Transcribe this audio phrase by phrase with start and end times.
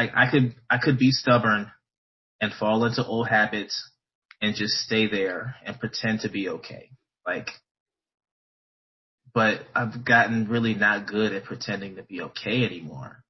[0.00, 1.70] like I could I could be stubborn
[2.40, 3.90] and fall into old habits
[4.40, 6.90] and just stay there and pretend to be okay.
[7.26, 7.48] Like
[9.34, 13.22] but I've gotten really not good at pretending to be okay anymore.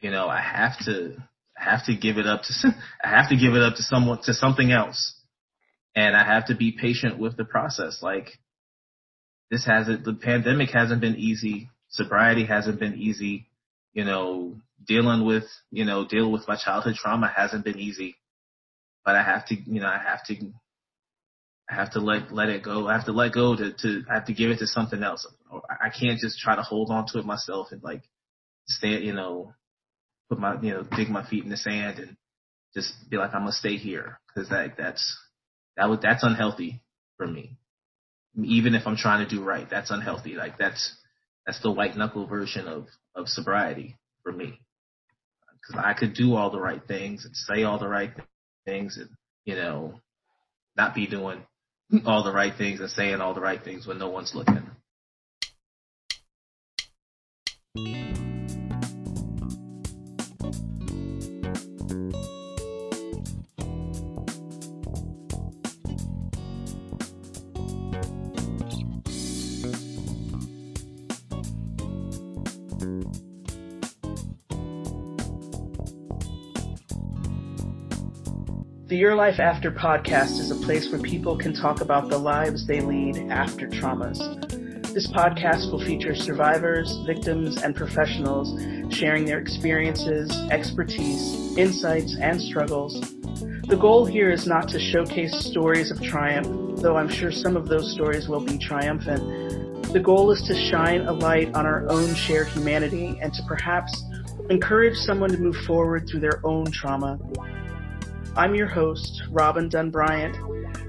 [0.00, 1.16] You know, I have to
[1.58, 2.52] I have to give it up to
[3.04, 5.14] I have to give it up to someone to something else.
[5.94, 8.02] And I have to be patient with the process.
[8.02, 8.30] Like
[9.52, 11.70] this hasn't the pandemic hasn't been easy.
[11.90, 13.46] Sobriety hasn't been easy.
[13.94, 18.16] You know, dealing with, you know, dealing with my childhood trauma hasn't been easy.
[19.04, 20.52] But I have to, you know, I have to
[21.70, 22.86] I have to let let it go.
[22.88, 25.26] I have to let go to to I have to give it to something else.
[25.68, 28.02] I can't just try to hold on to it myself and like
[28.68, 29.54] stay, you know,
[30.28, 32.16] put my you know dig my feet in the sand and
[32.74, 35.16] just be like I'm gonna stay here because that that's
[35.76, 36.82] that would that's unhealthy
[37.16, 37.56] for me.
[38.42, 40.34] Even if I'm trying to do right, that's unhealthy.
[40.34, 40.96] Like that's
[41.46, 44.60] that's the white knuckle version of of sobriety for me.
[45.66, 48.12] Because I could do all the right things and say all the right
[48.64, 49.08] things and
[49.44, 50.00] you know
[50.76, 51.42] not be doing
[52.04, 54.70] all the right things and saying all the right things when no one's looking.
[78.96, 82.66] The Your Life After podcast is a place where people can talk about the lives
[82.66, 84.16] they lead after traumas.
[84.94, 88.58] This podcast will feature survivors, victims, and professionals
[88.90, 92.98] sharing their experiences, expertise, insights, and struggles.
[93.68, 97.68] The goal here is not to showcase stories of triumph, though I'm sure some of
[97.68, 99.92] those stories will be triumphant.
[99.92, 104.02] The goal is to shine a light on our own shared humanity and to perhaps
[104.48, 107.18] encourage someone to move forward through their own trauma.
[108.36, 110.36] I'm your host, Robin Dunn Bryant.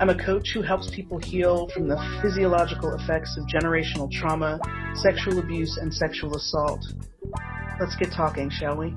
[0.02, 4.60] I'm a coach who helps people heal from the physiological effects of generational trauma,
[4.96, 6.86] sexual abuse, and sexual assault.
[7.80, 8.94] Let's get talking, shall we?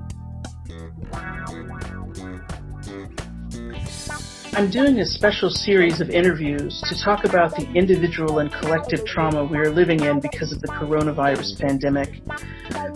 [4.53, 9.45] I'm doing a special series of interviews to talk about the individual and collective trauma
[9.45, 12.21] we are living in because of the coronavirus pandemic.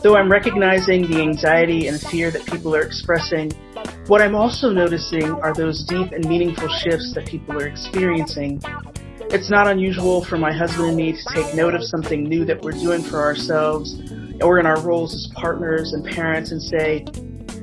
[0.04, 3.54] Though I'm recognizing the anxiety and fear that people are expressing,
[4.08, 8.62] what I'm also noticing are those deep and meaningful shifts that people are experiencing.
[9.32, 12.62] It's not unusual for my husband and me to take note of something new that
[12.62, 14.00] we're doing for ourselves
[14.42, 17.04] or in our roles as partners and parents and say,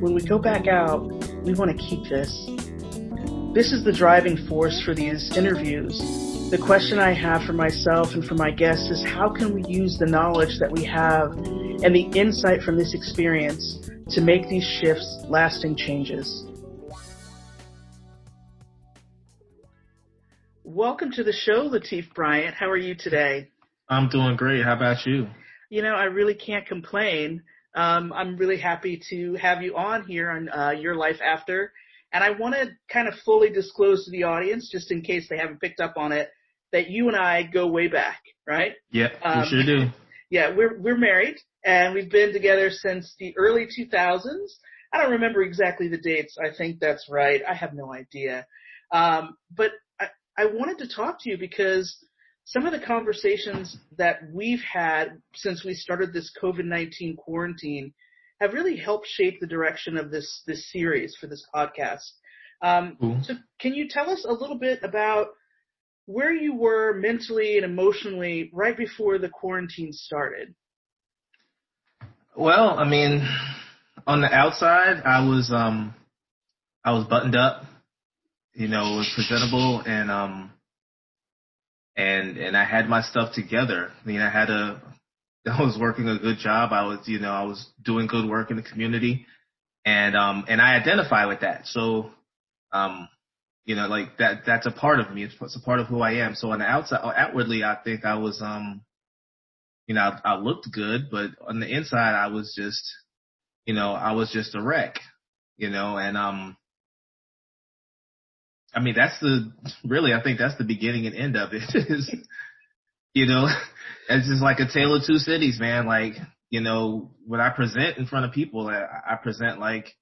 [0.01, 1.07] when we go back out,
[1.45, 2.33] we want to keep this.
[3.55, 6.01] This is the driving force for these interviews.
[6.51, 9.97] The question I have for myself and for my guests is how can we use
[9.97, 11.37] the knowledge that we have
[11.85, 13.79] and the insight from this experience
[14.13, 16.45] to make these shifts lasting changes.
[20.65, 22.55] Welcome to the show, Latif Bryant.
[22.55, 23.49] How are you today?
[23.89, 24.65] I'm doing great.
[24.65, 25.29] How about you?
[25.71, 27.43] You know, I really can't complain.
[27.75, 31.73] Um, I'm really happy to have you on here on uh, Your Life After.
[32.13, 35.39] And I want to kind of fully disclose to the audience, just in case they
[35.39, 36.29] haven't picked up on it,
[36.73, 38.73] that you and I go way back, right?
[38.91, 39.91] Yeah, um, we sure do.
[40.29, 44.25] Yeah, we're we're married and we've been together since the early 2000s.
[44.93, 46.37] I don't remember exactly the dates.
[46.39, 47.41] I think that's right.
[47.49, 48.47] I have no idea.
[48.93, 50.07] Um, but I,
[50.37, 51.97] I wanted to talk to you because
[52.45, 57.95] some of the conversations that we've had since we started this COVID-19 quarantine
[58.41, 62.03] have really helped shape the direction of this this series for this podcast.
[62.61, 62.97] Um.
[63.23, 65.29] So, can you tell us a little bit about
[66.07, 70.55] where you were mentally and emotionally right before the quarantine started?
[72.37, 73.29] Well, I mean,
[74.07, 75.95] on the outside, I was um,
[76.83, 77.65] I was buttoned up,
[78.55, 80.51] you know, was presentable, and um,
[81.95, 83.91] and and I had my stuff together.
[84.03, 84.81] I mean, I had a,
[85.47, 86.73] I was working a good job.
[86.73, 89.27] I was, you know, I was doing good work in the community,
[89.85, 91.67] and um, and I identify with that.
[91.67, 92.13] So,
[92.73, 93.11] um,
[93.67, 95.25] you know, like that, that's a part of me.
[95.25, 96.35] It's, it's a part of who I am.
[96.35, 98.81] So on the outside, outwardly, I think I was um
[99.93, 102.83] you know, I, I looked good, but on the inside, I was just,
[103.67, 104.99] you know, I was just a wreck,
[105.59, 106.57] you know, and, um,
[108.75, 109.53] I mean, that's the,
[109.85, 112.11] really, I think that's the beginning and end of it is,
[113.13, 113.47] you know,
[114.09, 115.85] it's just like a tale of two cities, man.
[115.85, 116.15] Like,
[116.49, 119.95] you know, when I present in front of people, I, I present like,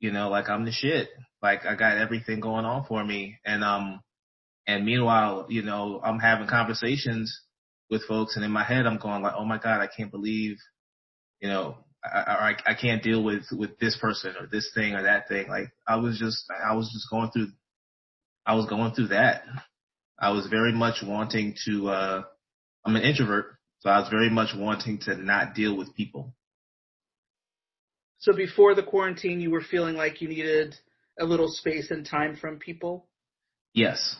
[0.00, 1.10] you know, like I'm the shit.
[1.42, 3.36] Like I got everything going on for me.
[3.44, 4.00] And, um,
[4.66, 7.38] and meanwhile, you know, I'm having conversations
[7.92, 10.56] with folks, and in my head I'm going like, oh my god, I can't believe,
[11.40, 15.02] you know, I, I, I can't deal with with this person or this thing or
[15.02, 15.48] that thing.
[15.48, 17.48] Like I was just I was just going through
[18.44, 19.44] I was going through that.
[20.18, 22.22] I was very much wanting to uh
[22.84, 26.34] I'm an introvert, so I was very much wanting to not deal with people.
[28.18, 30.74] So before the quarantine you were feeling like you needed
[31.20, 33.06] a little space and time from people?
[33.74, 34.16] Yes.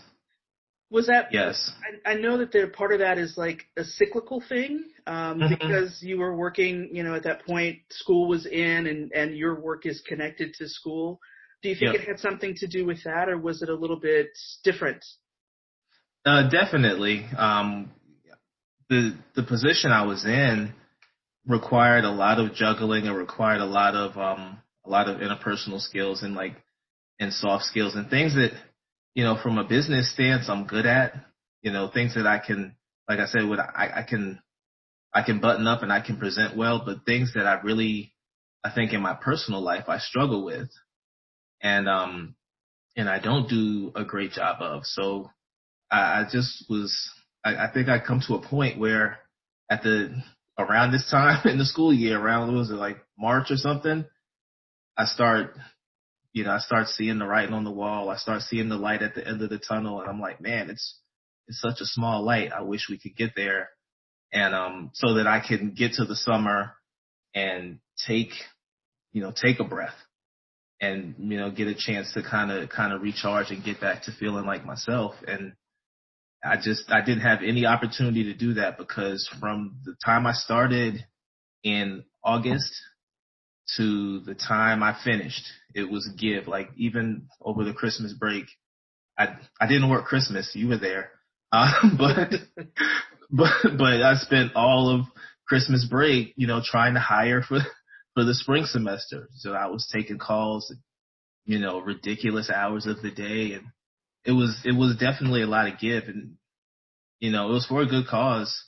[0.92, 1.72] Was that yes?
[2.06, 5.54] I, I know that there part of that is like a cyclical thing um, mm-hmm.
[5.54, 6.90] because you were working.
[6.92, 10.68] You know, at that point, school was in, and and your work is connected to
[10.68, 11.18] school.
[11.62, 12.02] Do you think yep.
[12.02, 14.28] it had something to do with that, or was it a little bit
[14.64, 15.02] different?
[16.26, 17.24] Uh, definitely.
[17.38, 17.90] Um,
[18.90, 20.74] the the position I was in
[21.46, 25.80] required a lot of juggling and required a lot of um a lot of interpersonal
[25.80, 26.54] skills and like
[27.18, 28.52] and soft skills and things that
[29.14, 31.14] you know, from a business stance, I'm good at,
[31.62, 32.76] you know, things that I can,
[33.08, 34.40] like I said, what I, I can,
[35.14, 38.14] I can button up and I can present well, but things that I really,
[38.64, 40.70] I think in my personal life, I struggle with.
[41.62, 42.34] And, um,
[42.96, 44.84] and I don't do a great job of.
[44.84, 45.30] So
[45.90, 47.10] I, I just was,
[47.44, 49.18] I, I think I come to a point where
[49.70, 50.14] at the,
[50.58, 54.06] around this time in the school year, around, was it like March or something?
[54.96, 55.54] I start
[56.32, 58.08] you know, I start seeing the writing on the wall.
[58.08, 60.70] I start seeing the light at the end of the tunnel, and I'm like, man,
[60.70, 60.98] it's
[61.46, 62.52] it's such a small light.
[62.52, 63.68] I wish we could get there,
[64.32, 66.72] and um, so that I can get to the summer
[67.34, 68.30] and take,
[69.12, 69.94] you know, take a breath,
[70.80, 74.04] and you know, get a chance to kind of kind of recharge and get back
[74.04, 75.14] to feeling like myself.
[75.26, 75.52] And
[76.42, 80.32] I just I didn't have any opportunity to do that because from the time I
[80.32, 81.04] started
[81.62, 82.72] in August
[83.76, 85.44] to the time I finished,
[85.74, 86.48] it was give.
[86.48, 88.44] Like even over the Christmas break,
[89.18, 90.52] I I didn't work Christmas.
[90.54, 91.10] You were there,
[91.52, 92.30] uh, but
[93.30, 95.06] but but I spent all of
[95.46, 97.58] Christmas break, you know, trying to hire for
[98.14, 99.28] for the spring semester.
[99.36, 100.74] So I was taking calls,
[101.44, 103.66] you know, ridiculous hours of the day, and
[104.24, 106.36] it was it was definitely a lot of give, and
[107.20, 108.64] you know, it was for a good cause.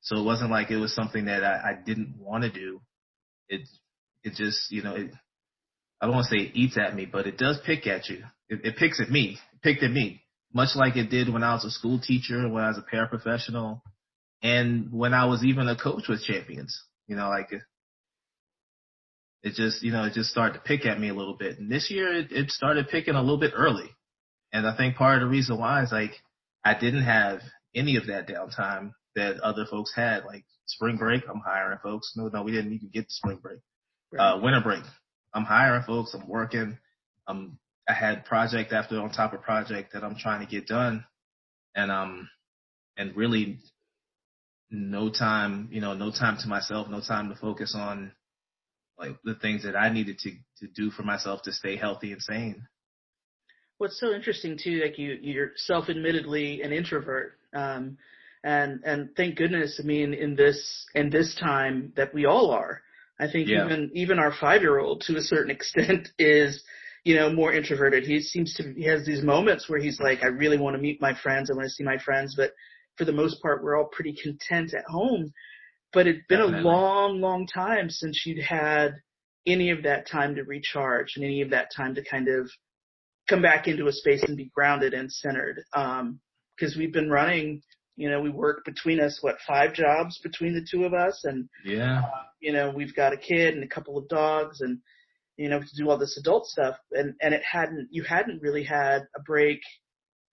[0.00, 2.80] So it wasn't like it was something that I, I didn't want to do.
[3.48, 3.68] It
[4.26, 5.12] it just, you know, it,
[6.00, 8.24] I don't want to say it eats at me, but it does pick at you.
[8.48, 11.54] It, it picks at me, it picked at me, much like it did when I
[11.54, 13.80] was a school teacher, when I was a paraprofessional,
[14.42, 16.76] and when I was even a coach with champions.
[17.06, 17.62] You know, like it,
[19.44, 21.60] it just, you know, it just started to pick at me a little bit.
[21.60, 23.88] And this year it, it started picking a little bit early.
[24.52, 26.14] And I think part of the reason why is like
[26.64, 27.40] I didn't have
[27.76, 30.24] any of that downtime that other folks had.
[30.24, 32.12] Like spring break, I'm hiring folks.
[32.16, 33.60] No, no, we didn't even get to spring break
[34.18, 34.82] uh, winter break.
[35.32, 36.14] I'm hiring folks.
[36.14, 36.78] I'm working.
[37.26, 37.58] I'm,
[37.88, 41.04] I had project after on top of project that I'm trying to get done.
[41.74, 42.28] And, um,
[42.96, 43.58] and really
[44.70, 48.12] no time, you know, no time to myself, no time to focus on
[48.98, 50.30] like the things that I needed to,
[50.60, 52.66] to do for myself to stay healthy and sane.
[53.78, 57.38] What's so interesting too, like you, you're self-admittedly an introvert.
[57.54, 57.98] Um,
[58.42, 62.80] and, and thank goodness, I mean, in this, in this time that we all are,
[63.18, 63.64] I think yeah.
[63.64, 66.62] even even our five year old to a certain extent is
[67.04, 68.04] you know more introverted.
[68.04, 71.00] He seems to he has these moments where he's like, I really want to meet
[71.00, 72.52] my friends, I want to see my friends, but
[72.96, 75.32] for the most part, we're all pretty content at home.
[75.92, 76.62] But it'd been Definitely.
[76.62, 78.94] a long, long time since you'd had
[79.46, 82.50] any of that time to recharge and any of that time to kind of
[83.28, 85.62] come back into a space and be grounded and centered.
[85.72, 86.20] Um,
[86.58, 87.62] cause we've been running
[87.96, 91.22] you know, we work between us, what, five jobs between the two of us.
[91.24, 94.78] And, yeah, uh, you know, we've got a kid and a couple of dogs and,
[95.36, 96.76] you know, to do all this adult stuff.
[96.92, 99.60] And, and it hadn't, you hadn't really had a break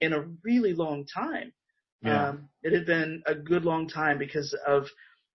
[0.01, 1.53] in a really long time.
[2.01, 2.29] Yeah.
[2.29, 4.87] Um, it had been a good long time because of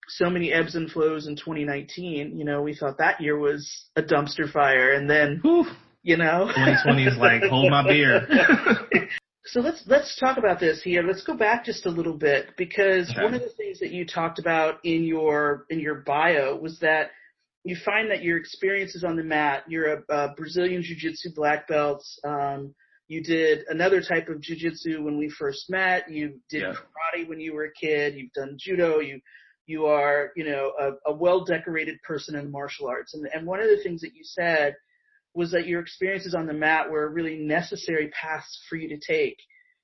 [0.08, 2.38] so many ebbs and flows in 2019.
[2.38, 5.64] You know, we thought that year was a dumpster fire and then, Whew,
[6.02, 8.26] you know, 2020 is like, hold my beer.
[9.50, 11.02] So let's let's talk about this here.
[11.02, 13.22] Let's go back just a little bit because okay.
[13.22, 17.10] one of the things that you talked about in your in your bio was that
[17.64, 19.64] you find that your experiences on the mat.
[19.68, 22.04] You're a, a Brazilian Jiu-Jitsu black belt.
[22.24, 22.74] Um,
[23.08, 26.10] you did another type of jiu-jitsu when we first met.
[26.10, 26.72] You did yeah.
[26.72, 28.14] karate when you were a kid.
[28.16, 28.98] You've done judo.
[28.98, 29.20] You
[29.66, 33.14] you are you know a, a well decorated person in martial arts.
[33.14, 34.74] And and one of the things that you said
[35.38, 39.36] was that your experiences on the mat were really necessary paths for you to take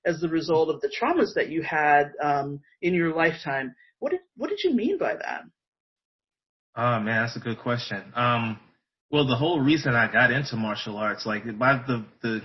[0.04, 3.72] as the result of the traumas that you had um, in your lifetime.
[4.00, 5.42] What did what did you mean by that?
[6.76, 8.02] Oh man, that's a good question.
[8.16, 8.58] Um,
[9.12, 12.40] well, the whole reason I got into martial arts, like by the the,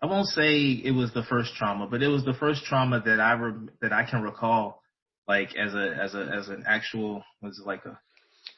[0.00, 3.18] I won't say it was the first trauma, but it was the first trauma that
[3.18, 4.80] I re- that I can recall,
[5.26, 7.98] like as a as a as an actual was like a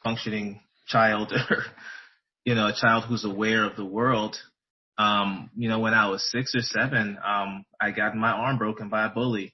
[0.03, 1.63] functioning child or,
[2.47, 4.37] you know, a child who's aware of the world.
[4.97, 8.87] Um, you know, when I was six or seven, um, I got my arm broken
[8.87, 9.53] by a bully,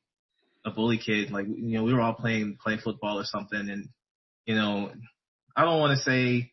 [0.63, 1.31] a bully kid.
[1.31, 3.67] Like, you know, we were all playing, playing football or something.
[3.67, 3.89] And,
[4.45, 4.91] you know,
[5.57, 6.51] I don't want to say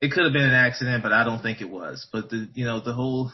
[0.00, 2.08] it could have been an accident, but I don't think it was.
[2.12, 3.30] But the, you know, the whole,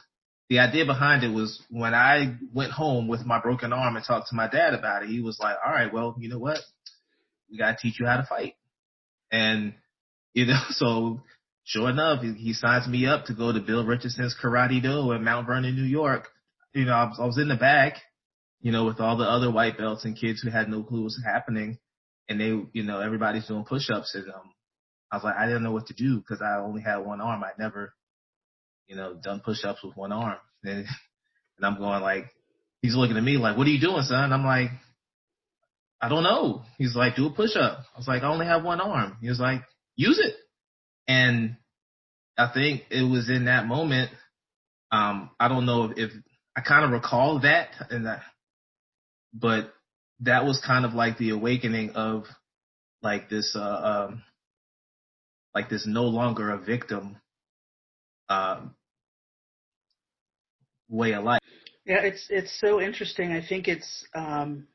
[0.50, 4.28] the idea behind it was when I went home with my broken arm and talked
[4.28, 6.58] to my dad about it, he was like, all right, well, you know what?
[7.50, 8.56] We got to teach you how to fight.
[9.30, 9.72] And,
[10.34, 11.22] you know, so
[11.64, 15.24] sure enough, he, he signs me up to go to Bill Richardson's Karate Do in
[15.24, 16.28] Mount Vernon, New York.
[16.74, 17.94] You know, I was, I was in the back,
[18.60, 21.04] you know, with all the other white belts and kids who had no clue what
[21.04, 21.78] was happening.
[22.28, 24.50] And they, you know, everybody's doing push-ups and, um,
[25.10, 27.44] I was like, I didn't know what to do because I only had one arm.
[27.44, 27.92] I'd never,
[28.86, 30.38] you know, done push-ups with one arm.
[30.64, 30.86] And,
[31.58, 32.26] and I'm going like,
[32.82, 34.32] he's looking at me like, what are you doing, son?
[34.32, 34.70] I'm like,
[36.00, 36.62] I don't know.
[36.78, 37.80] He's like, do a push-up.
[37.94, 39.16] I was like, I only have one arm.
[39.20, 39.62] He was like,
[39.96, 40.36] use it.
[41.08, 41.56] And
[42.38, 44.10] I think it was in that moment.
[44.90, 46.10] Um, I don't know if, if
[46.56, 48.22] I kind of recall that and that,
[49.32, 49.72] but
[50.20, 52.24] that was kind of like the awakening of
[53.02, 54.22] like this, uh, um,
[55.54, 57.16] like this no longer a victim,
[58.28, 58.74] um,
[60.88, 61.40] way of life.
[61.84, 63.32] Yeah, it's it's so interesting.
[63.32, 64.68] I think it's um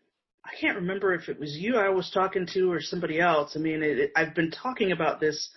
[0.44, 3.54] I can't remember if it was you I was talking to or somebody else.
[3.56, 5.50] I mean, it, it, I've been talking about this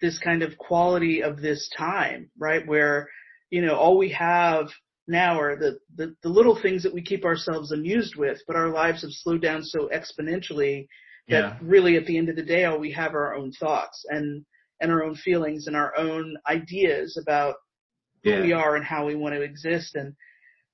[0.00, 2.66] this kind of quality of this time, right?
[2.66, 3.08] Where
[3.50, 4.68] you know all we have
[5.08, 8.68] now are the, the the little things that we keep ourselves amused with, but our
[8.68, 10.86] lives have slowed down so exponentially
[11.28, 11.58] that Yeah.
[11.60, 14.44] really at the end of the day all we have are our own thoughts and
[14.80, 17.54] and our own feelings and our own ideas about
[18.24, 18.42] who Yeah.
[18.42, 20.14] we are and how we want to exist and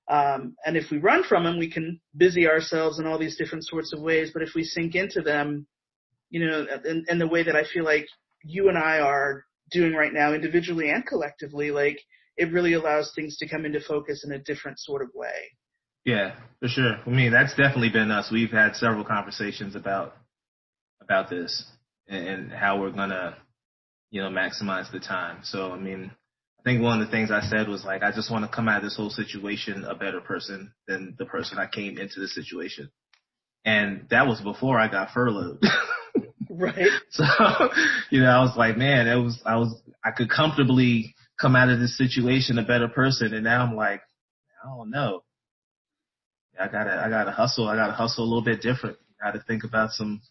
[0.08, 3.64] um, and if we run from them, we can busy ourselves in all these different
[3.64, 4.30] sorts of ways.
[4.32, 5.66] But if we sink into them,
[6.28, 8.06] you know, in, in the way that I feel like
[8.44, 11.98] you and I are doing right now, individually and collectively, like
[12.36, 15.56] it really allows things to come into focus in a different sort of way.
[16.04, 16.96] Yeah, for sure.
[17.06, 18.30] I mean, that's definitely been us.
[18.30, 20.16] We've had several conversations about
[21.00, 21.64] about this
[22.08, 23.36] and, how we're gonna,
[24.10, 25.40] you know, maximize the time.
[25.42, 26.10] So, I mean,
[26.60, 28.68] I think one of the things I said was like, I just want to come
[28.68, 32.28] out of this whole situation a better person than the person I came into the
[32.28, 32.90] situation.
[33.64, 35.62] And that was before I got furloughed.
[36.52, 36.88] Right.
[37.10, 37.24] So,
[38.10, 41.68] you know, I was like, man, it was, I was, I could comfortably come out
[41.68, 43.34] of this situation a better person.
[43.34, 44.00] And now I'm like,
[44.62, 45.22] I don't know.
[46.58, 47.68] I gotta, I gotta hustle.
[47.68, 48.96] I gotta hustle a little bit different.
[49.20, 50.22] I gotta think about some,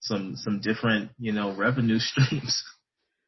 [0.00, 2.62] some, some different, you know, revenue streams.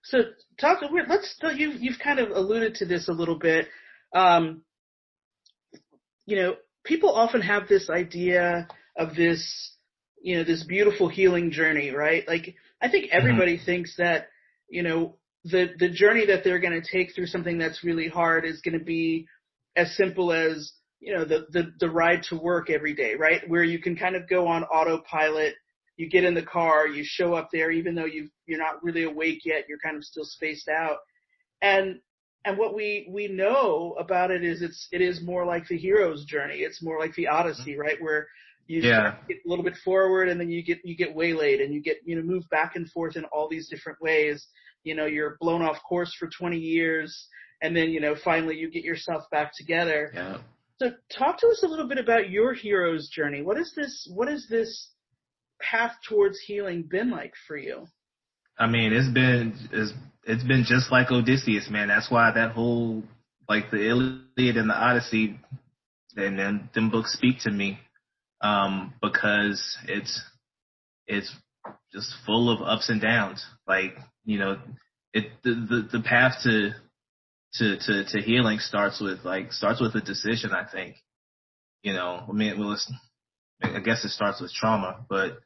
[0.08, 0.18] So
[0.58, 0.82] talk.
[1.08, 1.36] Let's.
[1.54, 3.66] You you've kind of alluded to this a little bit.
[4.14, 4.62] Um,
[6.24, 9.74] you know, people often have this idea of this,
[10.22, 12.26] you know, this beautiful healing journey, right?
[12.26, 13.16] Like, I think mm-hmm.
[13.16, 14.28] everybody thinks that,
[14.68, 18.44] you know, the the journey that they're going to take through something that's really hard
[18.44, 19.26] is going to be
[19.76, 23.48] as simple as you know the, the the ride to work every day, right?
[23.48, 25.54] Where you can kind of go on autopilot.
[25.96, 29.04] You get in the car, you show up there, even though you you're not really
[29.04, 29.64] awake yet.
[29.68, 30.98] You're kind of still spaced out,
[31.62, 32.00] and
[32.44, 36.24] and what we we know about it is it's it is more like the hero's
[36.24, 36.56] journey.
[36.56, 37.36] It's more like the mm-hmm.
[37.36, 38.00] Odyssey, right?
[38.00, 38.26] Where
[38.68, 39.16] you Yeah.
[39.26, 41.98] get a little bit forward, and then you get you get waylaid, and you get
[42.04, 44.46] you know moved back and forth in all these different ways.
[44.84, 47.28] You know, you're blown off course for 20 years,
[47.62, 50.12] and then you know finally you get yourself back together.
[50.14, 50.38] Yeah.
[50.80, 53.42] So talk to us a little bit about your hero's journey.
[53.42, 54.08] What is this?
[54.14, 54.92] What is this
[55.60, 57.86] path towards healing been like for you?
[58.58, 59.92] I mean, it's been it's
[60.24, 61.88] it's been just like Odysseus, man.
[61.88, 63.02] That's why that whole
[63.48, 65.40] like the Iliad and the Odyssey,
[66.16, 67.78] and then them books speak to me,
[68.40, 70.22] um, because it's
[71.06, 71.34] it's
[71.92, 73.44] just full of ups and downs.
[73.66, 74.58] Like you know,
[75.12, 76.72] it the the, the path to
[77.54, 80.52] to to to healing starts with like starts with a decision.
[80.52, 80.96] I think,
[81.82, 82.92] you know, I mean, well, it's,
[83.62, 85.38] I guess it starts with trauma, but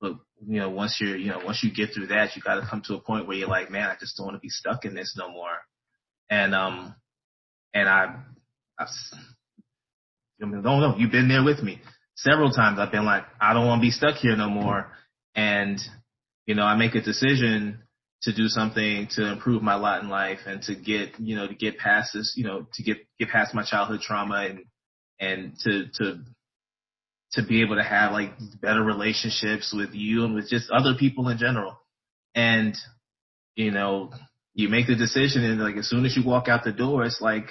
[0.00, 0.12] but
[0.46, 2.82] you know, once you're, you know, once you get through that, you got to come
[2.86, 4.94] to a point where you're like, man, I just don't want to be stuck in
[4.94, 5.56] this no more.
[6.30, 6.94] And um,
[7.74, 8.16] and I,
[8.78, 8.88] I've,
[10.42, 11.80] I mean, don't know, you've been there with me
[12.16, 12.78] several times.
[12.78, 14.90] I've been like, I don't want to be stuck here no more.
[15.34, 15.78] And
[16.46, 17.82] you know, I make a decision
[18.22, 21.54] to do something to improve my lot in life and to get, you know, to
[21.54, 24.60] get past this, you know, to get get past my childhood trauma and
[25.20, 26.20] and to to
[27.32, 28.30] to be able to have like
[28.62, 31.78] better relationships with you and with just other people in general.
[32.34, 32.76] And,
[33.56, 34.12] you know,
[34.54, 37.20] you make the decision and like as soon as you walk out the door, it's
[37.20, 37.50] like,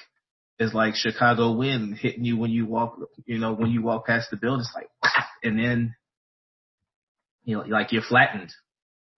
[0.57, 4.29] it's like Chicago wind hitting you when you walk, you know, when you walk past
[4.31, 4.89] the building, it's like,
[5.43, 5.95] and then,
[7.43, 8.51] you know, like you're flattened.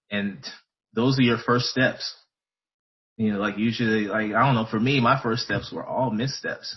[0.10, 0.46] And
[0.94, 2.16] those are your first steps.
[3.18, 4.68] You know, like usually, like I don't know.
[4.70, 6.76] For me, my first steps were all missteps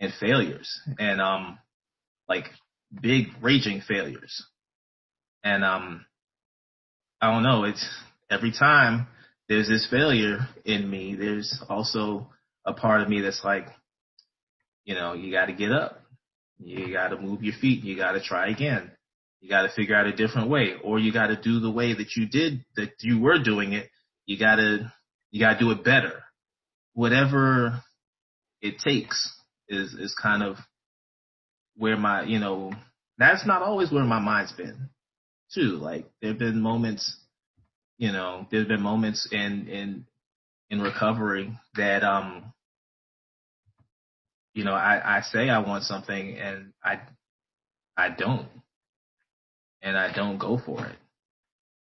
[0.00, 1.58] and failures, and um,
[2.28, 2.46] like
[3.00, 4.44] big raging failures.
[5.44, 6.04] And um,
[7.20, 7.62] I don't know.
[7.62, 7.88] It's
[8.28, 9.06] every time
[9.48, 11.14] there's this failure in me.
[11.14, 12.28] There's also
[12.64, 13.66] a part of me that's like,
[14.84, 16.00] you know, you got to get up.
[16.58, 17.82] You got to move your feet.
[17.84, 18.90] You got to try again.
[19.40, 21.94] You got to figure out a different way, or you got to do the way
[21.94, 23.88] that you did that you were doing it.
[24.24, 24.92] You got to
[25.32, 26.22] you got to do it better.
[26.94, 27.82] Whatever
[28.60, 29.32] it takes
[29.68, 30.56] is is kind of
[31.76, 32.72] where my you know
[33.18, 34.90] that's not always where my mind's been
[35.52, 35.78] too.
[35.78, 37.16] Like there've been moments,
[37.98, 40.06] you know, there's been moments in in
[40.72, 42.50] in recovery that um
[44.54, 47.00] you know I I say I want something and I
[47.94, 48.48] I don't
[49.82, 50.96] and I don't go for it.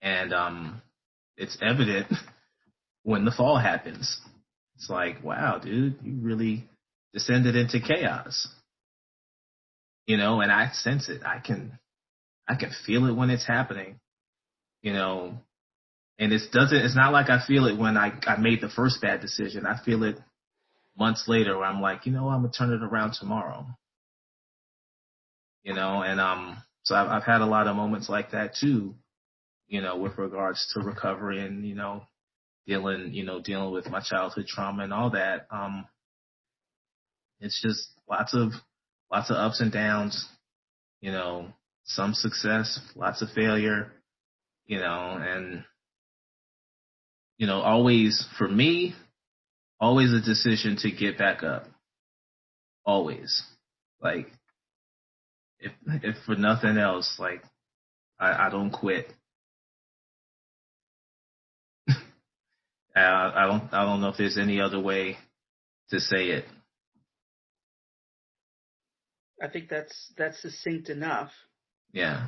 [0.01, 0.81] And um
[1.37, 2.07] it's evident
[3.03, 4.19] when the fall happens.
[4.75, 6.67] It's like, wow, dude, you really
[7.13, 8.49] descended into chaos.
[10.05, 11.21] You know, and I sense it.
[11.25, 11.79] I can
[12.45, 14.01] I can feel it when it's happening.
[14.81, 15.39] You know,
[16.17, 19.01] and it doesn't it's not like I feel it when I I made the first
[19.01, 19.65] bad decision.
[19.65, 20.17] I feel it
[20.97, 23.65] months later where I'm like, you know, I'm gonna turn it around tomorrow.
[25.63, 28.95] You know, and um so I've, I've had a lot of moments like that too,
[29.67, 32.03] you know, with regards to recovery and, you know,
[32.67, 35.47] dealing, you know, dealing with my childhood trauma and all that.
[35.49, 35.85] Um,
[37.39, 38.51] it's just lots of,
[39.11, 40.27] lots of ups and downs,
[41.01, 41.47] you know,
[41.85, 43.91] some success, lots of failure,
[44.67, 45.63] you know, and,
[47.37, 48.95] you know, always for me,
[49.79, 51.65] always a decision to get back up.
[52.85, 53.43] Always.
[54.01, 54.27] Like,
[55.59, 55.71] if,
[56.03, 57.43] if for nothing else, like,
[58.19, 59.11] I, I don't quit.
[61.89, 61.91] I,
[62.95, 65.17] I don't I don't know if there's any other way
[65.89, 66.45] to say it.
[69.41, 71.31] I think that's that's succinct enough.
[71.91, 72.27] Yeah.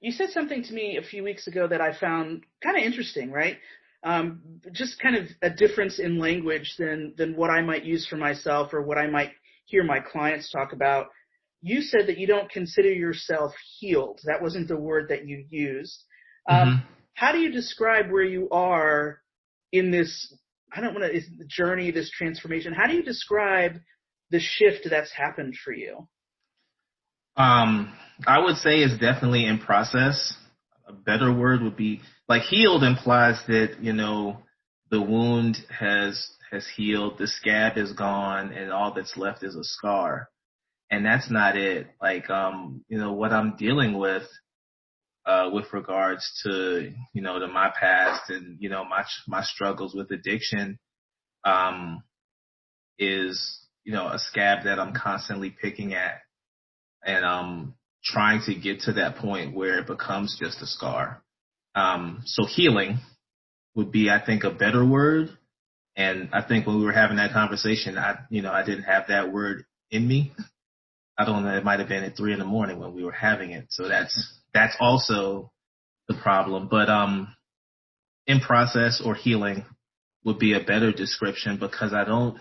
[0.00, 3.30] You said something to me a few weeks ago that I found kind of interesting,
[3.30, 3.56] right?
[4.04, 8.16] Um, just kind of a difference in language than than what I might use for
[8.16, 9.30] myself or what I might
[9.64, 11.06] hear my clients talk about.
[11.62, 14.20] You said that you don't consider yourself healed.
[14.24, 16.04] That wasn't the word that you used.
[16.48, 16.88] Um, mm-hmm.
[17.14, 19.20] How do you describe where you are
[19.72, 20.34] in this
[20.74, 22.72] I don't want to journey, this transformation.
[22.72, 23.76] How do you describe
[24.30, 26.08] the shift that's happened for you?
[27.36, 27.92] Um,
[28.26, 30.34] I would say it's definitely in process.
[30.86, 34.42] A better word would be like healed implies that, you know,
[34.90, 39.64] the wound has has healed, the scab is gone, and all that's left is a
[39.64, 40.28] scar.
[40.90, 41.88] And that's not it.
[42.00, 44.22] Like, um, you know, what I'm dealing with
[45.26, 49.94] uh, with regards to you know to my past and you know my my struggles
[49.94, 50.78] with addiction
[51.44, 52.02] um,
[52.98, 56.20] is you know a scab that I'm constantly picking at
[57.04, 61.22] and um trying to get to that point where it becomes just a scar.
[61.74, 62.98] Um, so healing
[63.74, 65.30] would be I think a better word.
[65.96, 69.08] And I think when we were having that conversation, I you know I didn't have
[69.08, 70.32] that word in me.
[71.16, 71.56] I don't know.
[71.56, 73.66] It might have been at three in the morning when we were having it.
[73.70, 75.52] So that's that's also
[76.08, 76.68] the problem.
[76.68, 77.34] But um,
[78.26, 79.64] in process or healing
[80.24, 82.38] would be a better description because I don't,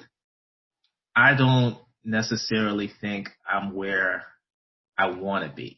[1.15, 4.23] I don't necessarily think I'm where
[4.97, 5.77] I want to be.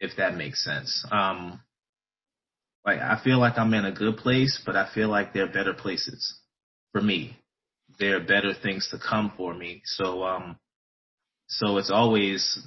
[0.00, 1.04] If that makes sense.
[1.10, 1.60] Um,
[2.88, 5.52] like I feel like I'm in a good place, but I feel like there are
[5.52, 6.38] better places
[6.92, 7.36] for me.
[7.98, 9.82] There are better things to come for me.
[9.84, 10.56] So, um,
[11.48, 12.58] so it's always,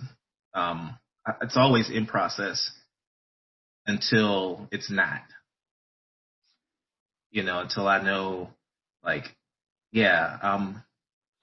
[0.54, 0.96] um,
[1.42, 2.70] it's always in process
[3.88, 5.22] until it's not.
[7.32, 8.50] You know, until I know,
[9.04, 9.24] like,
[9.92, 10.84] yeah, I'm,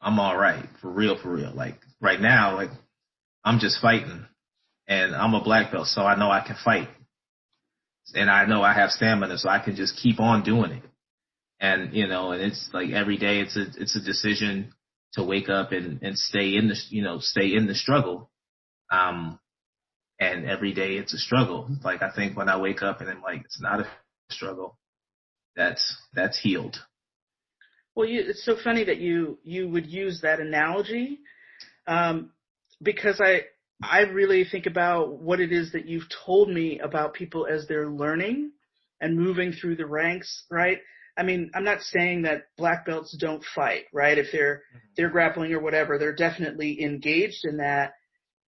[0.00, 1.52] I'm all right for real, for real.
[1.52, 2.70] Like right now, like
[3.42, 4.24] I'm just fighting,
[4.86, 6.88] and I'm a black belt, so I know I can fight,
[8.14, 10.82] and I know I have stamina, so I can just keep on doing it.
[11.60, 14.72] And you know, and it's like every day, it's a it's a decision
[15.14, 18.30] to wake up and and stay in the you know stay in the struggle.
[18.90, 19.38] Um,
[20.20, 21.68] and every day it's a struggle.
[21.84, 23.86] Like I think when I wake up and I'm like, it's not a
[24.30, 24.78] struggle.
[25.56, 26.76] That's that's healed.
[27.94, 31.18] Well, you, it's so funny that you you would use that analogy,
[31.86, 32.30] um,
[32.80, 33.42] because I
[33.82, 37.88] I really think about what it is that you've told me about people as they're
[37.88, 38.52] learning
[39.00, 40.78] and moving through the ranks, right?
[41.16, 44.18] I mean, I'm not saying that black belts don't fight, right?
[44.18, 44.78] If they're mm-hmm.
[44.96, 47.94] they're grappling or whatever, they're definitely engaged in that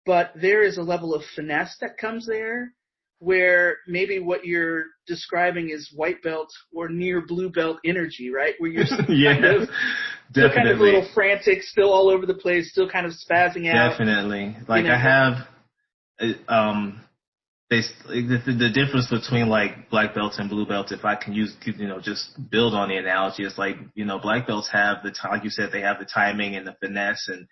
[0.06, 2.72] but there is a level of finesse that comes there
[3.18, 8.54] where maybe what you're describing is white belt or near blue belt energy, right?
[8.58, 9.68] Where you're yeah, kind of,
[10.30, 13.72] still kind of a little frantic, still all over the place, still kind of spazzing
[13.72, 13.90] out.
[13.90, 14.56] Definitely.
[14.68, 14.94] Like you know?
[14.94, 15.34] I have,
[16.20, 17.00] uh, um,
[17.68, 21.54] they, the, the difference between like black belts and blue belts, if I can use,
[21.64, 25.14] you know, just build on the analogy, it's like, you know, black belts have the,
[25.30, 27.46] like you said, they have the timing and the finesse and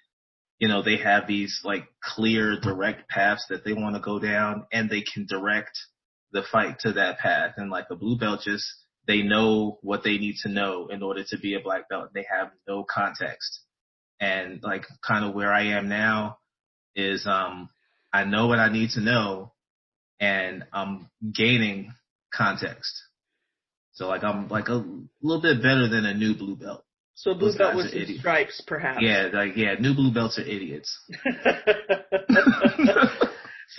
[0.59, 4.67] you know, they have these like clear, direct paths that they want to go down
[4.73, 5.79] and they can direct
[6.33, 7.55] the fight to that path.
[7.57, 8.67] And like a blue belt just,
[9.09, 12.11] they know what they need to know in order to be a black belt.
[12.15, 13.63] They have no context.
[14.21, 16.39] And like kind of where I am now
[16.95, 17.71] is, um,
[18.13, 19.53] I know what I need to know
[20.21, 21.95] and I'm gaining
[22.33, 22.93] context.
[23.93, 24.85] So like I'm like a
[25.23, 26.85] little bit better than a new blue belt.
[27.15, 29.01] So blue belt with stripes, perhaps.
[29.01, 30.97] Yeah, like yeah, new blue belts are idiots.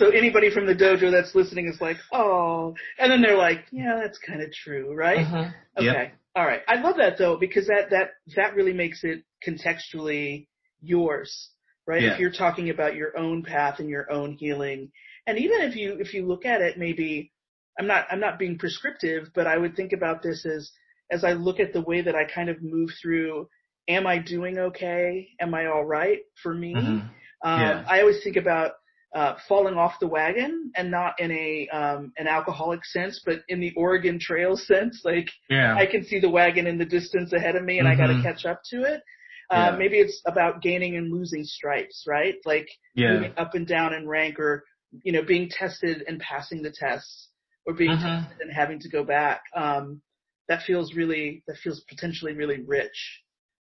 [0.00, 4.00] so anybody from the dojo that's listening is like, oh, and then they're like, yeah,
[4.02, 5.20] that's kind of true, right?
[5.20, 5.50] Uh-huh.
[5.76, 6.12] Okay, yep.
[6.34, 6.62] all right.
[6.66, 10.46] I love that though because that that that really makes it contextually
[10.80, 11.50] yours,
[11.86, 12.00] right?
[12.00, 12.14] Yeah.
[12.14, 14.90] If you're talking about your own path and your own healing,
[15.26, 17.30] and even if you if you look at it, maybe
[17.78, 20.70] I'm not I'm not being prescriptive, but I would think about this as
[21.10, 23.48] as I look at the way that I kind of move through,
[23.86, 25.28] am I doing okay?
[25.38, 26.74] Am I all right for me?
[26.74, 27.06] Mm-hmm.
[27.42, 27.84] Um, yeah.
[27.86, 28.72] I always think about
[29.14, 33.60] uh, falling off the wagon and not in a um, an alcoholic sense, but in
[33.60, 35.02] the Oregon Trail sense.
[35.04, 35.74] Like yeah.
[35.76, 38.00] I can see the wagon in the distance ahead of me, and mm-hmm.
[38.00, 39.02] I got to catch up to it.
[39.50, 39.76] Uh, Yeah.
[39.76, 42.36] Maybe it's about gaining and losing stripes, right?
[42.44, 43.14] Like Yeah.
[43.14, 44.64] moving up and down in rank, or
[45.02, 47.30] you know, being tested and passing the tests,
[47.66, 48.22] or being Mhm.
[48.22, 49.42] tested and having to go back.
[49.54, 50.02] Um,
[50.48, 53.22] that feels really, that feels potentially really rich.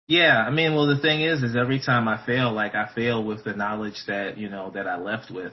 [0.08, 3.24] Yeah, I mean, well, the thing is, is every time I fail, like I fail
[3.24, 5.52] with the knowledge that you know that I left with.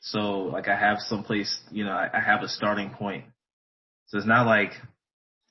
[0.00, 3.24] So like I have some place, you know, I, I have a starting point.
[4.06, 4.72] So it's not like,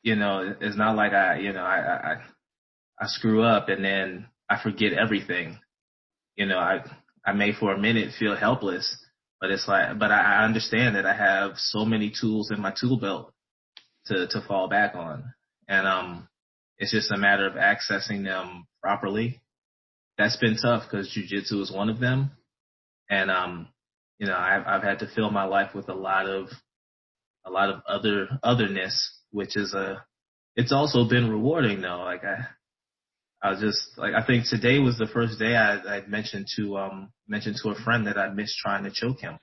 [0.03, 2.13] you know, it's not like I, you know, I, I,
[2.99, 5.59] I screw up and then I forget everything.
[6.35, 6.83] You know, I,
[7.25, 8.95] I may for a minute feel helpless,
[9.41, 12.73] but it's like, but I, I understand that I have so many tools in my
[12.79, 13.31] tool belt
[14.07, 15.33] to, to fall back on.
[15.67, 16.27] And, um,
[16.77, 19.41] it's just a matter of accessing them properly.
[20.17, 22.31] That's been tough because jujitsu is one of them.
[23.09, 23.67] And, um,
[24.19, 26.47] you know, I've, I've had to fill my life with a lot of,
[27.45, 30.03] a lot of other, otherness, which is a,
[30.55, 32.03] it's also been rewarding though.
[32.03, 32.47] Like I,
[33.41, 36.77] I was just like, I think today was the first day I, I mentioned to,
[36.77, 39.38] um, mentioned to a friend that I missed trying to choke him.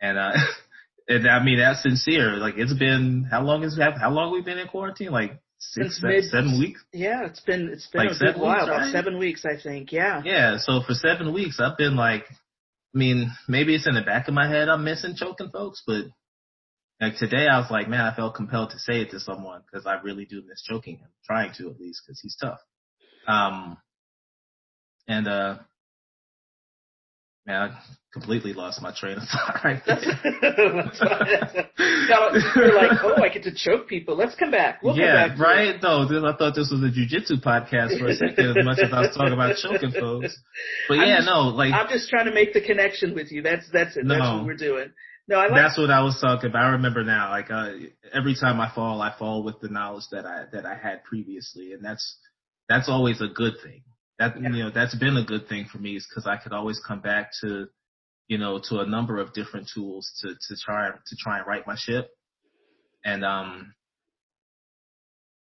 [0.00, 0.32] And, uh,
[1.08, 2.36] and I mean, that's sincere.
[2.36, 3.98] Like it's been, how long that?
[4.00, 5.12] How long we been in quarantine?
[5.12, 6.84] Like six, Since seven, mid- seven weeks?
[6.92, 8.92] Yeah, it's been it's been Like a good while, weeks, about right?
[8.92, 9.92] seven weeks, I think.
[9.92, 10.22] Yeah.
[10.24, 10.56] Yeah.
[10.58, 14.34] So for seven weeks, I've been like, I mean, maybe it's in the back of
[14.34, 16.06] my head I'm missing choking folks, but
[17.00, 19.86] like today I was like, man, I felt compelled to say it to someone because
[19.86, 22.58] I really do miss choking him, trying to at least because he's tough.
[23.28, 23.78] Um,
[25.06, 25.58] and, uh,
[27.46, 27.78] man, I
[28.12, 30.00] completely lost my train of thought right there.
[32.08, 34.16] now you're like, oh, I get to choke people.
[34.16, 34.82] Let's come back.
[34.82, 35.46] We'll yeah, come back.
[35.46, 35.82] right.
[35.82, 39.00] No, I thought this was a jujitsu podcast for a second, as much as I
[39.00, 40.36] was talking about choking folks.
[40.88, 43.42] But I'm yeah, just- no, like I'm just trying to make the connection with you.
[43.42, 44.04] That's that's it.
[44.06, 44.90] That's what we're doing.
[45.28, 45.54] No, I like.
[45.54, 46.64] that's what I was talking about.
[46.64, 47.70] I remember now, like uh,
[48.12, 51.72] every time I fall, I fall with the knowledge that I that I had previously,
[51.72, 52.16] and that's
[52.68, 53.82] that's always a good thing.
[54.20, 54.50] That Yeah.
[54.50, 57.00] you know, that's been a good thing for me, is because I could always come
[57.00, 57.68] back to,
[58.28, 61.66] you know, to a number of different tools to to try to try and right
[61.66, 62.10] my ship,
[63.04, 63.74] and um,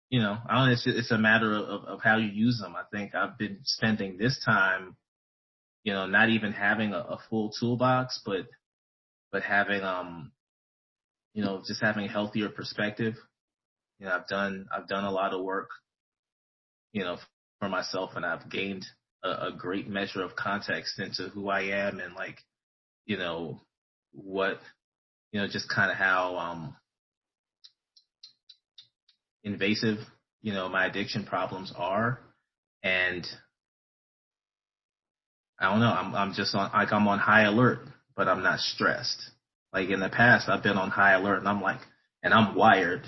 [0.10, 0.70] you know, I don't.
[0.70, 2.76] It's it's a matter of of how you use them.
[2.76, 4.96] I think I've been spending this time,
[5.84, 8.46] you know, not even having a, a full toolbox, but
[9.32, 10.32] but having um
[11.34, 13.16] you know just having a healthier perspective
[14.00, 15.70] you know i've done i've done a lot of work
[16.94, 17.18] you know
[17.60, 18.86] for myself and i've gained
[19.24, 22.38] a, a great measure of context into who i am and like
[23.06, 23.60] you know
[24.12, 24.60] what
[25.32, 26.76] you know just kind of how um
[29.44, 29.98] invasive
[30.42, 32.20] you know my addiction problems are
[32.84, 33.26] and
[35.60, 37.80] i don't know i'm i'm just on like i'm on high alert
[38.18, 39.30] but I'm not stressed.
[39.72, 41.80] Like in the past, I've been on high alert and I'm like,
[42.24, 43.06] and I'm wired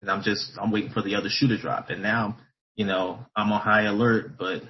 [0.00, 1.90] and I'm just, I'm waiting for the other shoe to drop.
[1.90, 2.38] And now,
[2.76, 4.62] you know, I'm on high alert, but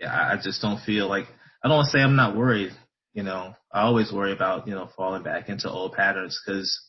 [0.00, 1.26] yeah, I just don't feel like,
[1.62, 2.72] I don't want to say I'm not worried.
[3.12, 6.80] You know, I always worry about, you know, falling back into old patterns because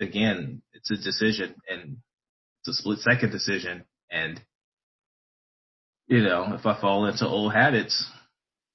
[0.00, 1.98] again, it's a decision and
[2.60, 3.84] it's a split second decision.
[4.10, 4.40] And,
[6.06, 8.10] you know, if I fall into old habits,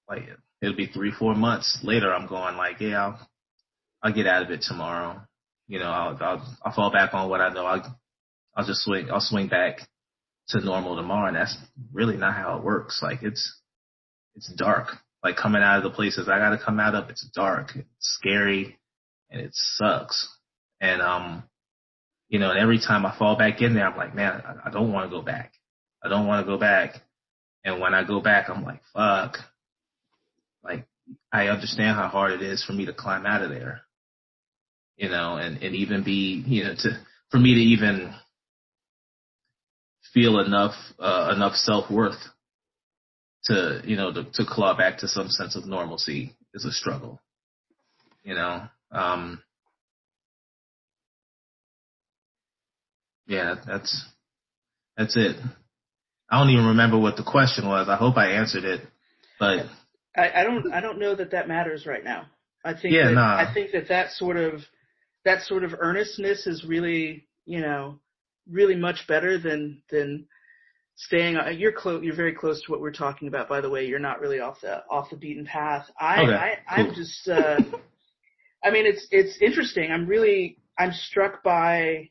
[0.08, 0.30] like
[0.62, 3.30] it'll be three, four months later, I'm going like, yeah, I'll,
[4.04, 5.22] I'll get out of it tomorrow.
[5.68, 7.66] You know, I'll, I'll, I'll fall back on what I know.
[7.66, 8.00] I'll,
[8.56, 9.80] I'll just swing, I'll swing back
[10.50, 11.28] to normal tomorrow.
[11.28, 11.58] And that's
[11.94, 13.02] really not how it works.
[13.02, 13.60] Like it's,
[14.36, 14.90] it's dark.
[15.24, 17.88] Like coming out of the places I got to come out of, it's dark, it's
[18.00, 18.80] scary,
[19.30, 20.30] and it sucks.
[20.80, 21.44] And, um,
[22.30, 24.72] you know, and every time I fall back in there, I'm like, man, I, I
[24.72, 25.54] don't want to go back.
[26.04, 27.02] I don't want to go back.
[27.66, 29.38] And when I go back, I'm like, fuck.
[30.64, 30.86] Like,
[31.34, 33.82] I understand how hard it is for me to climb out of there.
[34.96, 36.90] You know, and, and even be, you know, to,
[37.32, 38.14] for me to even
[40.14, 42.20] feel enough, uh, enough self-worth
[43.46, 47.22] to, you know, to, to claw back to some sense of normalcy is a struggle.
[48.24, 49.42] You know, um,
[53.28, 54.06] yeah, that's,
[54.98, 55.38] that's it.
[56.30, 57.90] I don't even remember what the question was.
[57.90, 58.82] I hope I answered it,
[59.40, 59.66] but
[60.16, 62.28] I, I don't I don't know that that matters right now.
[62.64, 63.36] I think yeah, that, nah.
[63.36, 64.62] I think that that sort of
[65.26, 68.00] that sort of earnestness is really you know
[68.52, 70.28] really much better than than
[70.96, 73.86] staying you're close you're very close to what we're talking about by the way.
[73.86, 75.90] You're not really off the off the beaten path.
[76.00, 76.86] I Okay, i cool.
[76.86, 77.62] i'm just uh
[78.64, 79.92] i mean it's it's interesting.
[79.92, 82.10] I'm really i'm struck by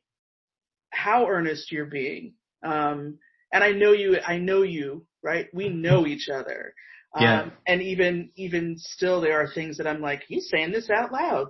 [0.90, 2.32] how earnest you're being.
[2.64, 3.18] Um
[3.52, 5.48] and i know you i know you right?
[5.52, 6.72] We know each other.
[7.14, 7.50] Um Yeah.
[7.66, 11.48] and even even still there are things that i'm like he's saying this out loud.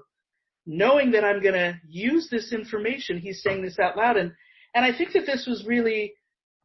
[0.67, 4.33] Knowing that i'm going to use this information he's saying this out loud and
[4.79, 6.15] and i think that this was really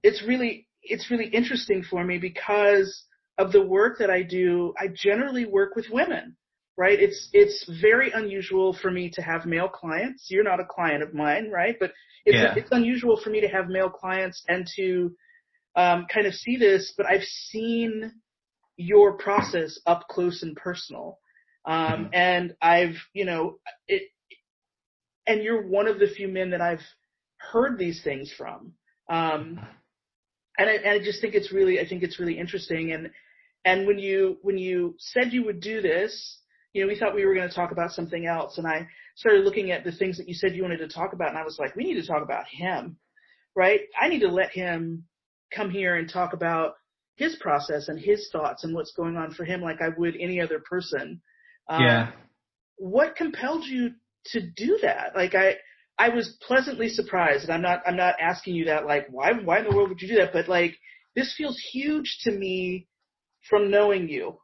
[0.04, 3.06] it's really it's really interesting for me because
[3.38, 4.74] of the work that I do.
[4.80, 6.36] I generally work with women,
[6.78, 7.00] right?
[7.00, 10.28] It's it's very unusual for me to have male clients.
[10.30, 11.76] You're not a client of mine, right?
[11.80, 11.94] But
[12.26, 12.54] it's Yeah.
[12.56, 15.16] it's unusual for me to have male clients and to
[15.76, 16.94] um, kind of see this.
[16.96, 18.12] But I've seen
[18.78, 21.20] your process up close and personal,
[21.66, 22.10] um, Mhm.
[22.14, 24.04] and I've you know it.
[25.26, 26.84] And you're one of the few men that I've
[27.52, 28.74] heard these things from.
[29.10, 29.60] Um,
[30.58, 32.92] and I, and I just think it's really I think it's really interesting.
[32.92, 33.10] And
[33.66, 36.40] and when you when you said you would do this
[36.74, 38.58] you know we thought we were going to talk about something else.
[38.58, 41.30] And I started looking at the things that you said you wanted to talk about
[41.30, 42.98] and I was like we need to talk about him
[43.56, 43.82] right?
[44.00, 45.06] I need to let him
[45.56, 46.76] come here and talk about
[47.16, 50.42] his process and his thoughts and what's going on for him like I would any
[50.42, 51.22] other person.
[51.70, 52.12] Um, yeah,
[52.78, 53.92] what compelled you
[54.28, 55.16] to do that?
[55.16, 55.56] Like I,
[55.98, 59.60] I was pleasantly surprised, and I'm not, I'm not asking you that like, why, why
[59.60, 60.34] in the world would you do that?
[60.34, 60.76] But like,
[61.16, 62.88] this feels huge to me
[63.50, 64.40] from knowing you,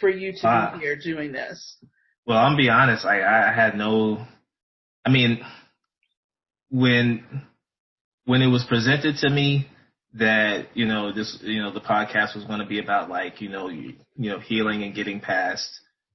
[0.00, 0.72] for you to Ah.
[0.74, 1.76] be here doing this.
[2.26, 3.04] Well, I'm be honest.
[3.04, 4.26] I I had no.
[5.04, 5.40] I mean,
[6.70, 7.24] when
[8.24, 9.68] when it was presented to me
[10.14, 13.48] that you know this you know the podcast was going to be about like you
[13.48, 15.68] know you, you know healing and getting past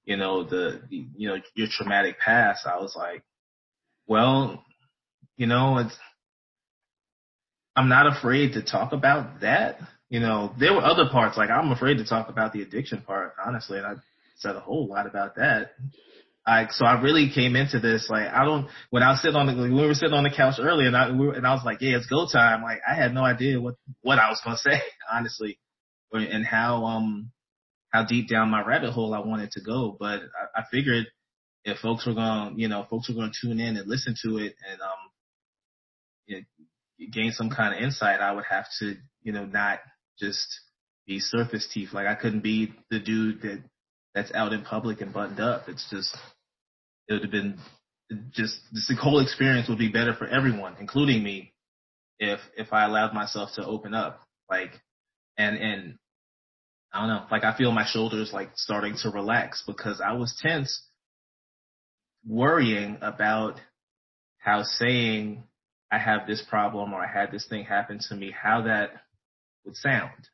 [0.06, 3.24] you know the, the you know your traumatic past, I was like,
[4.08, 4.64] well,
[5.38, 5.98] you know it's.
[7.76, 9.80] I'm not afraid to talk about that.
[10.10, 13.34] You know, there were other parts like I'm afraid to talk about the addiction part,
[13.44, 13.94] honestly, and I
[14.38, 15.72] said a whole lot about that.
[16.46, 19.48] I so I really came into this like I don't when I was sitting on
[19.48, 21.64] the we were sitting on the couch earlier and I we were, and I was
[21.66, 24.58] like yeah it's go time like I had no idea what what I was gonna
[24.58, 24.80] say
[25.12, 25.58] honestly
[26.12, 27.32] and how um
[27.90, 31.08] how deep down my rabbit hole I wanted to go but I, I figured
[31.66, 34.56] if folks were gonna you know folks were gonna tune in and listen to it
[34.70, 36.44] and um
[37.12, 39.80] gain some kind of insight I would have to you know not
[40.18, 40.48] just
[41.06, 43.64] be surface teeth like I couldn't be the dude that
[44.16, 45.68] that's out in public and buttoned up.
[45.68, 46.16] It's just
[47.08, 47.60] it would have been
[48.32, 51.54] just this whole experience would be better for everyone, including me,
[52.18, 54.22] if if I allowed myself to open up.
[54.50, 54.72] Like
[55.38, 55.98] and and
[56.94, 60.40] I don't know, like I feel my shoulders like starting to relax because I was
[60.42, 60.82] tense
[62.28, 63.60] worrying about
[64.40, 65.44] how saying
[65.92, 68.92] I have this problem or I had this thing happen to me, how that
[69.66, 70.30] would sound.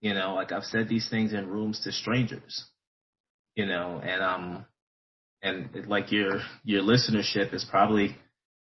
[0.00, 2.64] You know, like I've said these things in rooms to strangers.
[3.54, 4.64] You know, and um
[5.42, 8.16] and like your your listenership is probably,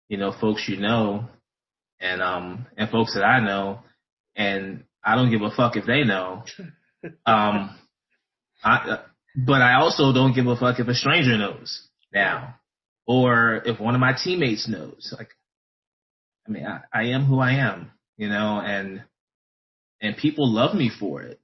[0.10, 1.30] you know, folks you know
[2.00, 3.80] and um and folks that I know
[4.36, 6.44] and I don't give a fuck if they know.
[7.26, 7.76] Um
[8.64, 9.02] I uh,
[9.36, 12.56] but I also don't give a fuck if a stranger knows now
[13.06, 15.14] or if one of my teammates knows.
[15.18, 15.30] Like
[16.48, 19.04] I mean, I, I am who I am, you know, and
[20.02, 21.40] and people love me for it.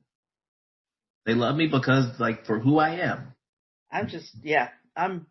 [1.25, 3.33] They love me because like for who I am.
[3.91, 5.27] I'm just yeah, I'm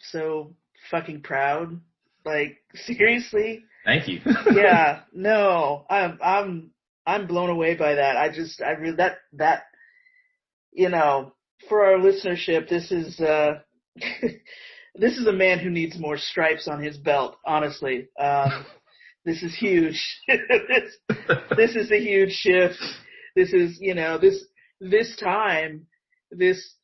[0.00, 0.54] so
[0.90, 1.80] fucking proud.
[2.24, 4.20] Like seriously, Thank you.
[4.54, 6.70] yeah, no, I'm I'm
[7.06, 8.16] I'm blown away by that.
[8.16, 9.64] I just I really that that
[10.72, 11.32] you know
[11.68, 13.60] for our listenership, this is uh
[14.94, 17.36] this is a man who needs more stripes on his belt.
[17.46, 18.66] Honestly, um,
[19.24, 20.00] this is huge.
[20.28, 21.18] this,
[21.56, 22.78] this is a huge shift.
[23.36, 24.44] This is you know this
[24.80, 25.86] this time
[26.30, 26.74] this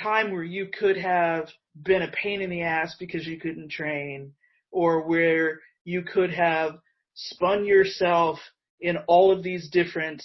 [0.00, 1.48] time where you could have
[1.82, 4.32] been a pain in the ass because you couldn't train,
[4.70, 6.78] or where you could have
[7.14, 8.38] spun yourself
[8.80, 10.22] in all of these different,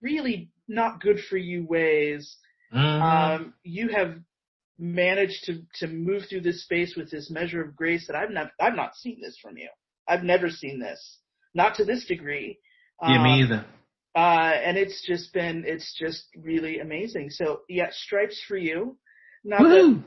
[0.00, 2.36] really not good for you ways.
[2.74, 3.02] Mm-hmm.
[3.02, 4.16] Um, you have
[4.78, 8.50] managed to to move through this space with this measure of grace that I've not
[8.60, 9.68] I've not seen this from you.
[10.08, 11.18] I've never seen this,
[11.54, 12.58] not to this degree.
[13.02, 13.64] Yeah, um, me either.
[14.14, 17.30] Uh, and it's just been it's just really amazing.
[17.30, 18.96] So yeah, stripes for you.
[19.44, 19.94] Not Woo-hoo!
[19.94, 20.02] that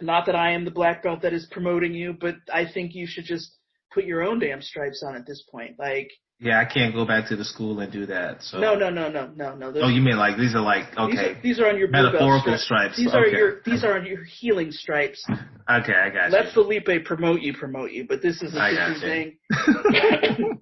[0.00, 3.06] not that I am the black belt that is promoting you, but I think you
[3.06, 3.56] should just
[3.92, 5.76] put your own damn stripes on at this point.
[5.78, 6.10] Like
[6.44, 8.42] yeah, I can't go back to the school and do that.
[8.42, 9.72] So no, no, no, no, no, no.
[9.76, 11.10] oh, you mean like these are like okay?
[11.10, 12.64] These are, these are on your metaphorical stripes.
[12.64, 12.96] stripes.
[12.98, 13.16] These okay.
[13.16, 15.24] are your these are on your healing stripes.
[15.30, 16.36] okay, I got Let you.
[16.36, 19.38] Let Felipe promote you, promote you, but this is a different thing.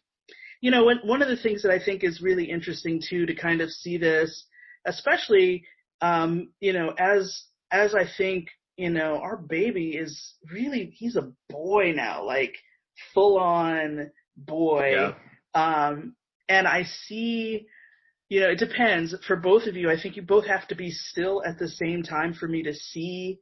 [0.60, 3.60] you know, one of the things that I think is really interesting too to kind
[3.60, 4.46] of see this,
[4.86, 5.64] especially,
[6.00, 7.42] um, you know, as
[7.72, 12.54] as I think, you know, our baby is really he's a boy now, like
[13.12, 14.92] full on boy.
[14.92, 15.12] Yeah.
[15.54, 16.16] Um,
[16.48, 17.66] and I see,
[18.28, 19.90] you know, it depends for both of you.
[19.90, 22.74] I think you both have to be still at the same time for me to
[22.74, 23.38] see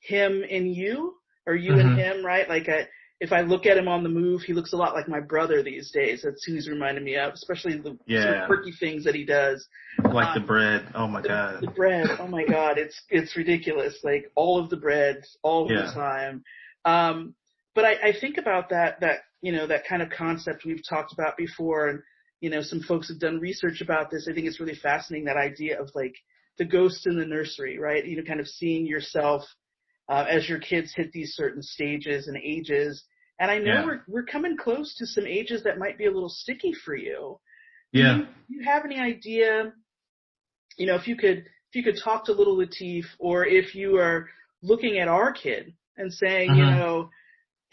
[0.00, 1.14] him in you
[1.46, 1.88] or you mm-hmm.
[1.90, 2.48] in him, right?
[2.48, 2.86] Like I,
[3.18, 5.62] if I look at him on the move, he looks a lot like my brother
[5.62, 6.22] these days.
[6.22, 8.22] That's who he's reminding me of, especially the yeah.
[8.22, 9.66] sort of quirky things that he does.
[10.04, 10.86] Like um, the bread.
[10.94, 11.60] Oh my the, god.
[11.62, 12.08] The bread.
[12.18, 12.76] Oh my god.
[12.76, 13.98] It's it's ridiculous.
[14.04, 15.86] Like all of the breads, all yeah.
[15.86, 16.44] the time.
[16.84, 17.34] Um,
[17.74, 21.12] but I, I think about that that you know, that kind of concept we've talked
[21.12, 22.00] about before and,
[22.40, 24.28] you know, some folks have done research about this.
[24.30, 26.14] I think it's really fascinating that idea of like
[26.58, 28.04] the ghost in the nursery, right?
[28.04, 29.42] You know, kind of seeing yourself
[30.08, 33.04] uh, as your kids hit these certain stages and ages.
[33.38, 33.84] And I know yeah.
[33.84, 37.38] we're we're coming close to some ages that might be a little sticky for you.
[37.92, 38.14] Yeah.
[38.14, 39.72] Do you, do you have any idea?
[40.78, 43.98] You know, if you could if you could talk to little Latif, or if you
[43.98, 44.28] are
[44.62, 46.58] looking at our kid and saying, mm-hmm.
[46.58, 47.10] you know,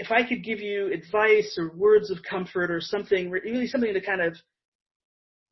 [0.03, 4.01] if I could give you advice or words of comfort or something, really something to
[4.01, 4.35] kind of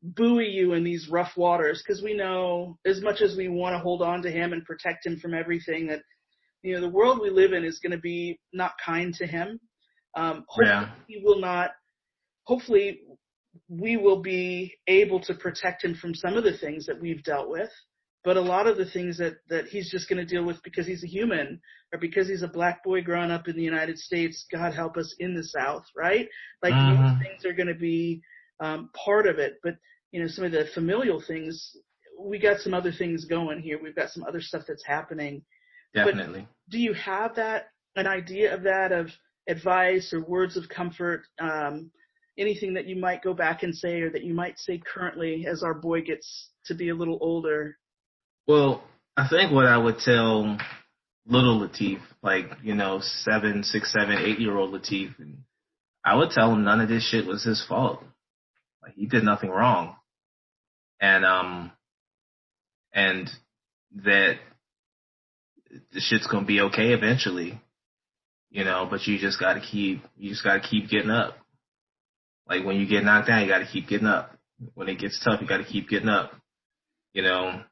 [0.02, 3.78] buoy you in these rough waters, because we know as much as we want to
[3.78, 6.02] hold on to him and protect him from everything that,
[6.62, 9.58] you know, the world we live in is going to be not kind to him.
[10.14, 10.90] Um, hopefully yeah.
[11.08, 11.70] he will not,
[12.44, 13.00] hopefully
[13.70, 17.48] we will be able to protect him from some of the things that we've dealt
[17.48, 17.70] with
[18.24, 20.86] but a lot of the things that that he's just going to deal with because
[20.86, 21.60] he's a human
[21.92, 25.14] or because he's a black boy growing up in the United States, God help us
[25.18, 26.28] in the South, right?
[26.62, 28.22] Like these things are going to be
[28.60, 29.74] um, part of it, but
[30.12, 31.76] you know some of the familial things.
[32.18, 33.80] We got some other things going here.
[33.82, 35.42] We've got some other stuff that's happening.
[35.94, 36.40] Definitely.
[36.40, 39.10] But do you have that an idea of that of
[39.48, 41.22] advice or words of comfort?
[41.40, 41.90] Um,
[42.38, 45.62] anything that you might go back and say or that you might say currently as
[45.62, 47.76] our boy gets to be a little older
[48.46, 48.82] well,
[49.16, 50.58] I think what I would tell
[51.26, 55.38] little Latif, like, you know, seven, six, seven, eight year old Latif, and
[56.04, 58.02] I would tell him none of this shit was his fault.
[58.82, 59.96] Like he did nothing wrong.
[61.00, 61.72] And um
[62.92, 63.30] and
[64.04, 64.38] that
[65.92, 67.60] the shit's gonna be okay eventually.
[68.50, 71.36] You know, but you just gotta keep you just gotta keep getting up.
[72.48, 74.36] Like when you get knocked down, you gotta keep getting up.
[74.74, 76.32] When it gets tough, you gotta keep getting up.
[77.14, 77.62] You know,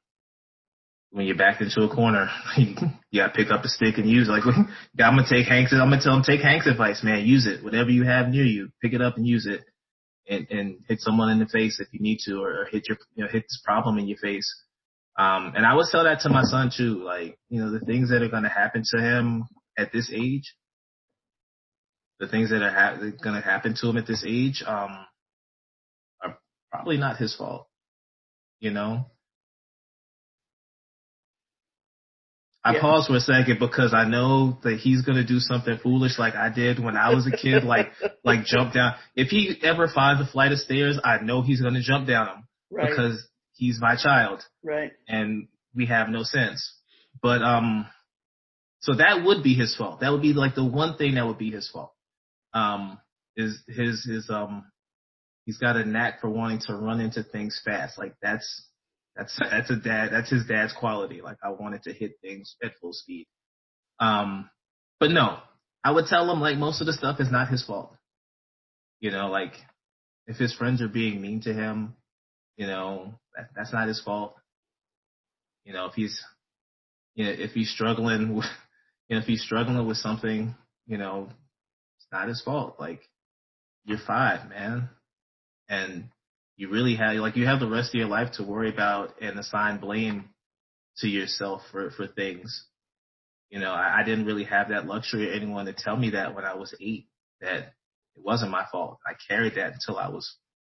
[1.12, 2.74] when you're backed into a corner, you
[3.14, 4.32] gotta pick up a stick and use it.
[4.32, 5.72] Like I'm gonna take Hank's.
[5.72, 7.24] I'm gonna tell him take Hank's advice, man.
[7.24, 7.64] Use it.
[7.64, 9.62] Whatever you have near you, pick it up and use it,
[10.28, 12.98] and and hit someone in the face if you need to, or, or hit your
[13.14, 14.48] you know hit this problem in your face.
[15.18, 17.02] Um, and I would tell that to my son too.
[17.02, 19.44] Like you know the things that are gonna happen to him
[19.76, 20.54] at this age,
[22.20, 25.04] the things that are ha- gonna happen to him at this age, um,
[26.22, 26.38] are
[26.70, 27.66] probably not his fault.
[28.60, 29.06] You know,
[32.62, 32.80] I yeah.
[32.80, 36.50] pause for a second because I know that he's gonna do something foolish like I
[36.50, 37.92] did when I was a kid, like
[38.24, 38.94] like jump down.
[39.16, 42.48] If he ever finds a flight of stairs, I know he's gonna jump down them
[42.70, 42.90] right.
[42.90, 44.92] because he's my child, right?
[45.08, 46.74] And we have no sense.
[47.22, 47.86] But um,
[48.80, 50.00] so that would be his fault.
[50.00, 51.92] That would be like the one thing that would be his fault.
[52.52, 52.98] Um,
[53.36, 54.64] is his his um,
[55.44, 57.98] he's got a knack for wanting to run into things fast.
[57.98, 58.66] Like that's
[59.20, 60.08] that's that's a dad.
[60.12, 61.20] That's his dad's quality.
[61.20, 63.26] Like I wanted to hit things at full speed.
[63.98, 64.48] Um,
[64.98, 65.38] but no,
[65.84, 67.94] I would tell him like most of the stuff is not his fault.
[68.98, 69.52] You know, like
[70.26, 71.96] if his friends are being mean to him,
[72.56, 74.36] you know, that, that's not his fault.
[75.64, 76.18] You know, if he's,
[77.14, 78.46] you know, if he's struggling with,
[79.08, 80.54] you know, if he's struggling with something,
[80.86, 81.28] you know,
[81.98, 82.76] it's not his fault.
[82.78, 83.02] Like,
[83.84, 84.88] you're five, man.
[85.68, 86.08] And
[86.60, 89.38] you really have, like, you have the rest of your life to worry about and
[89.38, 90.28] assign blame
[90.98, 92.66] to yourself for, for things.
[93.48, 96.34] You know, I, I didn't really have that luxury or anyone to tell me that
[96.34, 97.06] when I was eight,
[97.40, 97.72] that
[98.14, 98.98] it wasn't my fault.
[99.06, 100.36] I carried that until I was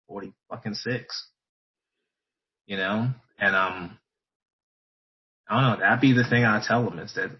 [0.06, 1.28] 40 fucking six.
[2.66, 3.08] You know?
[3.38, 3.98] And, um,
[5.48, 7.30] I don't know, that'd be the thing I tell them is that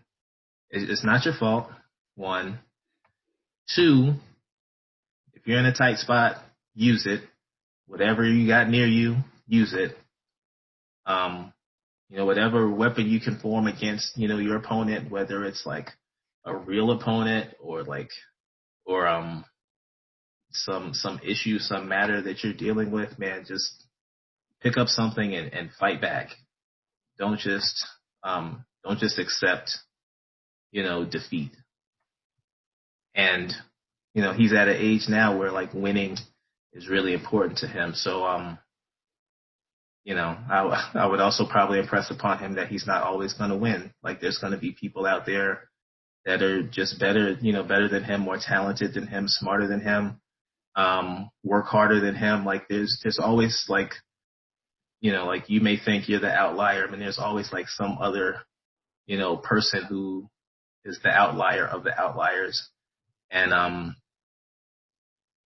[0.71, 1.69] it's not your fault.
[2.15, 2.59] One.
[3.77, 4.15] Two,
[5.35, 6.37] if you're in a tight spot,
[6.75, 7.21] use it.
[7.91, 9.17] Whatever you got near you,
[9.49, 9.99] use it.
[11.07, 11.53] Um,
[12.09, 15.89] you know, whatever weapon you can form against, you know, your opponent, whether it's like
[16.45, 18.11] a real opponent or like,
[18.87, 19.45] or, um,
[20.53, 23.85] some, some issue, some matter that you're dealing with, man, just
[24.61, 26.29] pick up something and, and fight back.
[27.19, 27.85] Don't just,
[28.23, 29.73] um, don't just accept,
[30.71, 31.51] you know, defeat.
[33.17, 33.53] And,
[34.15, 36.19] you know, he's at an age now where like winning
[36.73, 37.93] is really important to him.
[37.95, 38.59] So, um,
[40.05, 43.51] you know, I, I would also probably impress upon him that he's not always going
[43.51, 43.93] to win.
[44.03, 45.69] Like there's going to be people out there
[46.25, 49.81] that are just better, you know, better than him, more talented than him, smarter than
[49.81, 50.21] him,
[50.77, 52.45] um, work harder than him.
[52.45, 53.93] Like there's, there's always like,
[55.01, 57.99] you know, like you may think you're the outlier, I mean, there's always like some
[58.01, 58.37] other,
[59.07, 60.29] you know, person who
[60.85, 62.69] is the outlier of the outliers.
[63.31, 63.97] And, um,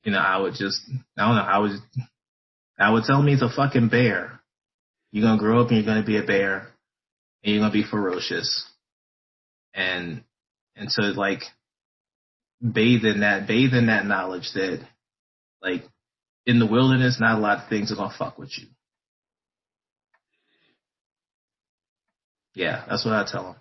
[0.05, 0.83] you know, I would just,
[1.19, 1.73] I don't know, I would,
[2.79, 4.41] I would tell me he's a fucking bear.
[5.11, 6.69] You're gonna grow up and you're gonna be a bear,
[7.43, 8.69] and you're gonna be ferocious,
[9.73, 10.23] and
[10.77, 11.43] and so like
[12.61, 14.87] bathe in that, bathe in that knowledge that
[15.63, 15.85] like
[16.47, 18.67] in the wilderness, not a lot of things are gonna fuck with you.
[22.55, 23.57] Yeah, that's what I tell him.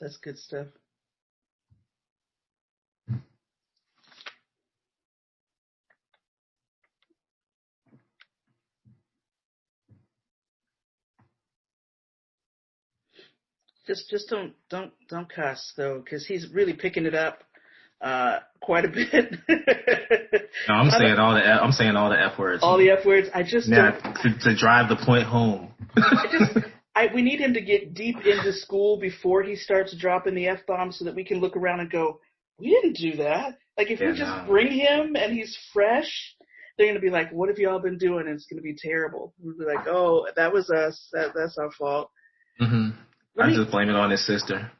[0.00, 0.66] That's good stuff.
[13.86, 17.42] Just, just don't, don't, don't cuss though, because he's really picking it up
[18.00, 19.36] uh, quite a bit.
[20.68, 22.62] no, I'm saying all the I'm saying all the f words.
[22.62, 23.28] All the f words.
[23.34, 25.72] I just yeah to, to drive the point home.
[25.96, 30.34] I just I we need him to get deep into school before he starts dropping
[30.34, 32.20] the f bomb, so that we can look around and go,
[32.58, 33.58] we didn't do that.
[33.76, 36.34] Like if yeah, we just bring him and he's fresh,
[36.76, 38.26] they're gonna be like, what have y'all been doing?
[38.26, 39.34] And it's gonna be terrible.
[39.40, 41.08] We'll be like, oh, that was us.
[41.12, 42.10] That that's our fault.
[43.36, 44.70] Hmm I me, just blame it on his sister.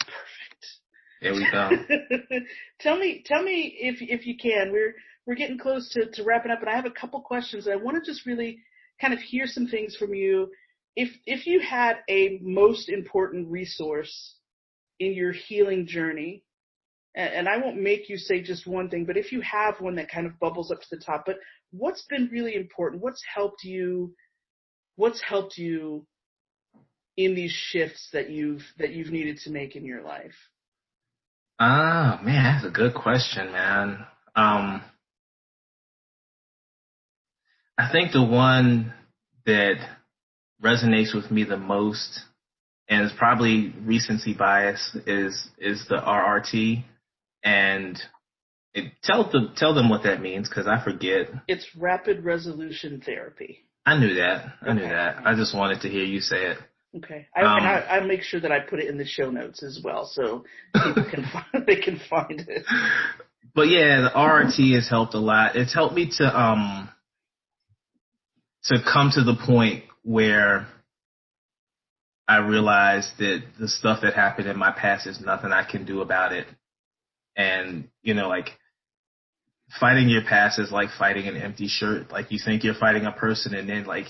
[0.00, 0.66] Perfect.
[1.22, 2.38] There we go.
[2.80, 4.72] tell me, tell me if if you can.
[4.72, 4.94] We're
[5.26, 7.68] we're getting close to to wrapping up, and I have a couple questions.
[7.68, 8.60] I want to just really
[9.00, 10.50] kind of hear some things from you.
[10.96, 14.36] If if you had a most important resource
[15.00, 16.42] in your healing journey,
[17.14, 19.96] and, and I won't make you say just one thing, but if you have one
[19.96, 21.36] that kind of bubbles up to the top, but
[21.70, 23.02] what's been really important?
[23.02, 24.14] What's helped you?
[24.96, 26.06] What's helped you
[27.18, 30.36] in these shifts that you've that you've needed to make in your life?
[31.58, 34.06] Ah, man, that's a good question, man.
[34.36, 34.80] Um,
[37.76, 38.94] I think the one
[39.46, 39.74] that
[40.62, 42.20] resonates with me the most,
[42.88, 46.84] and is probably recency bias, is is the RRT,
[47.42, 48.00] and
[48.74, 51.30] it, tell them tell them what that means because I forget.
[51.48, 53.64] It's rapid resolution therapy.
[53.84, 54.52] I knew that.
[54.62, 54.74] I okay.
[54.74, 55.26] knew that.
[55.26, 56.58] I just wanted to hear you say it.
[56.98, 59.62] Okay, I, um, I, I make sure that I put it in the show notes
[59.62, 60.44] as well, so
[60.74, 62.64] people can find, they can find it.
[63.54, 65.56] But yeah, the RRT has helped a lot.
[65.56, 66.88] It's helped me to um
[68.64, 70.66] to come to the point where
[72.26, 76.00] I realized that the stuff that happened in my past is nothing I can do
[76.00, 76.46] about it,
[77.36, 78.50] and you know, like
[79.78, 82.10] fighting your past is like fighting an empty shirt.
[82.10, 84.06] Like you think you're fighting a person, and then like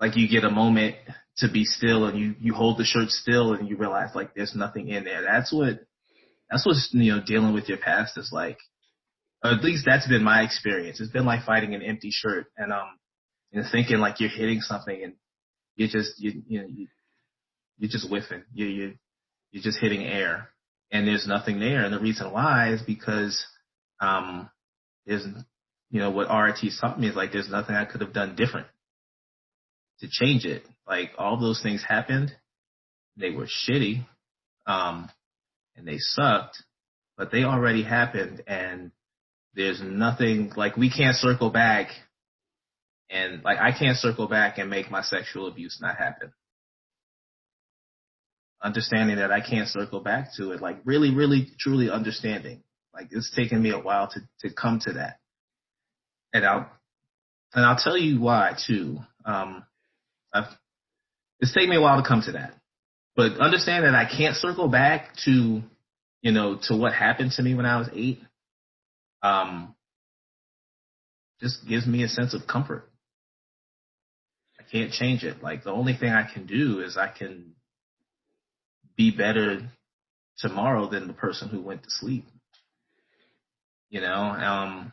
[0.00, 0.96] like you get a moment
[1.38, 4.54] to be still and you, you hold the shirt still and you realize like there's
[4.54, 5.22] nothing in there.
[5.22, 5.80] That's what,
[6.50, 8.58] that's what, you know, dealing with your past is like.
[9.44, 11.00] Or at least that's been my experience.
[11.00, 12.98] It's been like fighting an empty shirt and, um,
[13.52, 15.14] and thinking like you're hitting something and
[15.76, 16.88] you're just, you, you know, you,
[17.78, 18.42] you're just whiffing.
[18.52, 18.94] You, you,
[19.52, 20.48] you're just hitting air
[20.90, 21.84] and there's nothing there.
[21.84, 23.44] And the reason why is because,
[24.00, 24.50] um,
[25.06, 25.24] there's,
[25.90, 28.66] you know, what RRT taught me is like there's nothing I could have done different
[30.00, 30.64] to change it.
[30.86, 32.32] Like all those things happened.
[33.16, 34.06] They were shitty.
[34.66, 35.10] Um,
[35.76, 36.62] and they sucked,
[37.16, 38.92] but they already happened and
[39.54, 41.88] there's nothing like we can't circle back
[43.10, 46.32] and like I can't circle back and make my sexual abuse not happen.
[48.62, 52.62] understanding that I can't circle back to it, like really, really, truly understanding.
[52.94, 55.18] Like it's taken me a while to to come to that,
[56.32, 56.70] and I'll
[57.54, 58.98] and I'll tell you why too.
[59.24, 59.64] Um,
[60.34, 62.54] It's taken me a while to come to that,
[63.16, 65.62] but understand that I can't circle back to,
[66.22, 68.20] you know, to what happened to me when I was eight.
[69.22, 69.74] Um,
[71.40, 72.88] just gives me a sense of comfort.
[74.58, 75.42] I can't change it.
[75.42, 77.54] Like the only thing I can do is I can
[78.96, 79.60] be better
[80.38, 82.24] tomorrow than the person who went to sleep.
[83.90, 84.92] You know, um,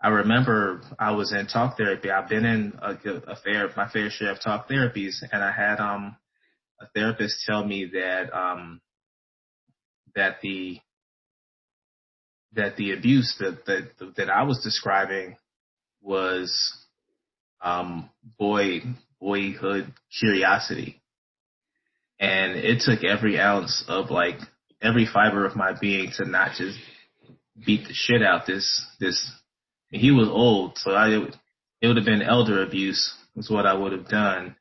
[0.00, 2.10] I remember I was in talk therapy.
[2.10, 2.92] I've been in a,
[3.26, 6.16] a fair, my fair share of talk therapies, and I had um
[6.80, 8.80] a therapist tell me that um
[10.14, 10.78] that the
[12.52, 15.36] that the abuse that that that I was describing
[16.00, 16.72] was
[17.60, 18.82] um boy
[19.20, 21.02] boyhood curiosity,
[22.20, 24.38] and it took every ounce of like
[24.80, 26.78] every fiber of my being to not just
[27.66, 29.28] beat the shit out this this
[29.90, 31.08] he was old, so I
[31.80, 34.56] it would have been elder abuse is what I would have done.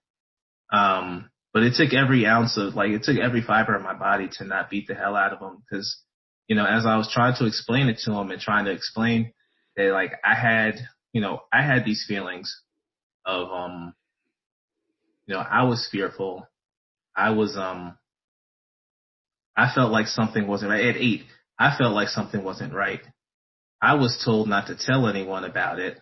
[0.71, 4.29] Um, but it took every ounce of like it took every fiber of my body
[4.33, 5.99] to not beat the hell out of him because
[6.47, 9.33] you know as I was trying to explain it to him and trying to explain
[9.75, 10.75] that like I had
[11.13, 12.61] you know I had these feelings
[13.25, 13.93] of um
[15.25, 16.47] you know I was fearful.
[17.15, 17.97] I was um
[19.55, 20.85] I felt like something wasn't right.
[20.85, 21.23] At eight
[21.57, 23.01] I felt like something wasn't right
[23.81, 25.99] I was told not to tell anyone about it.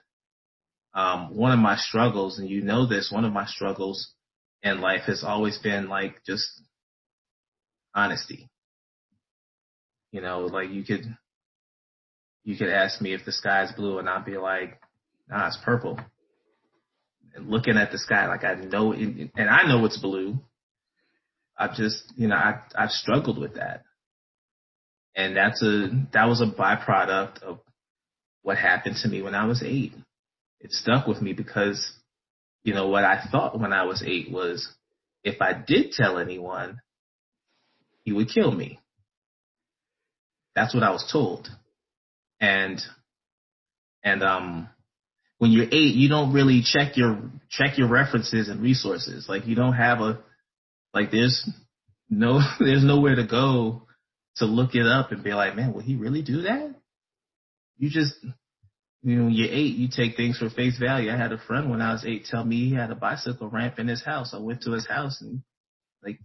[0.93, 4.13] Um, one of my struggles, and you know this, one of my struggles
[4.63, 6.47] in life has always been like just
[7.93, 8.49] honesty.
[10.11, 11.03] You know, like you could,
[12.45, 14.79] you could ask me if the sky's blue and I'd be like,
[15.27, 15.99] nah, it's purple.
[17.35, 20.39] And looking at the sky, like I know, and I know it's blue.
[21.57, 23.83] I've just, you know, I, I've struggled with that.
[25.15, 27.59] And that's a, that was a byproduct of
[28.45, 29.93] what happened to me when I was eight.
[30.59, 31.93] It stuck with me because,
[32.63, 34.71] you know, what I thought when I was eight was
[35.23, 36.79] if I did tell anyone,
[38.03, 38.79] he would kill me.
[40.53, 41.49] That's what I was told.
[42.39, 42.79] And,
[44.03, 44.69] and, um,
[45.39, 47.19] when you're eight, you don't really check your,
[47.49, 49.25] check your references and resources.
[49.27, 50.19] Like you don't have a,
[50.93, 51.49] like there's
[52.11, 53.87] no, there's nowhere to go
[54.35, 56.75] to look it up and be like, man, will he really do that?
[57.77, 58.15] You just
[59.05, 61.11] you know, you're eight, you take things for face value.
[61.11, 63.77] I had a friend when I was eight tell me he had a bicycle ramp
[63.77, 64.33] in his house.
[64.33, 65.43] I went to his house and
[66.03, 66.19] like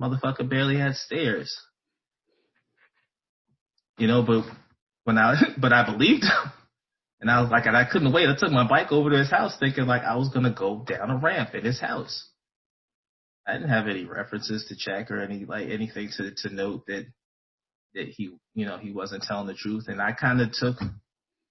[0.00, 1.54] motherfucker barely had stairs.
[3.98, 4.44] You know, but
[5.04, 6.52] when I but I believed him.
[7.20, 8.28] And I was like, and I couldn't wait.
[8.28, 11.10] I took my bike over to his house thinking like I was gonna go down
[11.10, 12.28] a ramp in his house.
[13.46, 17.06] I didn't have any references to check or any like anything to to note that
[17.94, 19.84] that he you know he wasn't telling the truth.
[19.88, 20.76] And I kind of took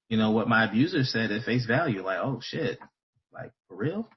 [0.09, 2.79] you know what my abuser said at face value like oh shit.
[3.33, 4.09] Like for real?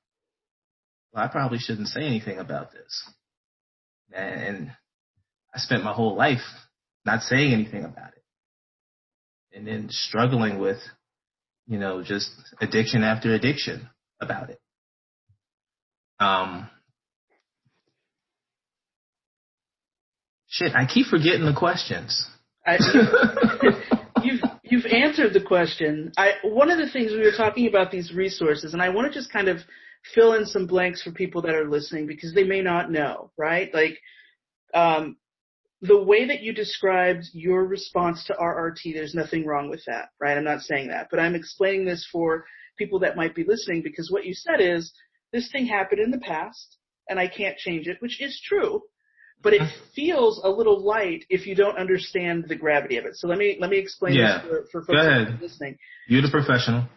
[1.12, 3.10] Well I probably shouldn't say anything about this.
[4.12, 4.72] And
[5.54, 6.42] I spent my whole life
[7.04, 8.24] not saying anything about it.
[9.56, 10.78] And then struggling with
[11.66, 13.88] you know just addiction after addiction
[14.20, 14.60] about it.
[16.18, 16.68] Um
[20.54, 22.28] Shit, I keep forgetting the questions.
[22.64, 22.78] I,
[24.22, 26.12] you've you've answered the question.
[26.16, 29.18] I one of the things we were talking about these resources, and I want to
[29.18, 29.58] just kind of
[30.14, 33.68] fill in some blanks for people that are listening because they may not know, right?
[33.74, 33.98] Like,
[34.72, 35.16] um,
[35.80, 40.38] the way that you described your response to RRT, there's nothing wrong with that, right?
[40.38, 42.44] I'm not saying that, but I'm explaining this for
[42.78, 44.92] people that might be listening because what you said is
[45.32, 46.76] this thing happened in the past
[47.08, 48.82] and I can't change it, which is true
[49.44, 49.62] but it
[49.94, 53.14] feels a little light if you don't understand the gravity of it.
[53.14, 54.42] So let me let me explain yeah.
[54.42, 55.76] this for, for folks listening.
[56.08, 56.88] You're the professional.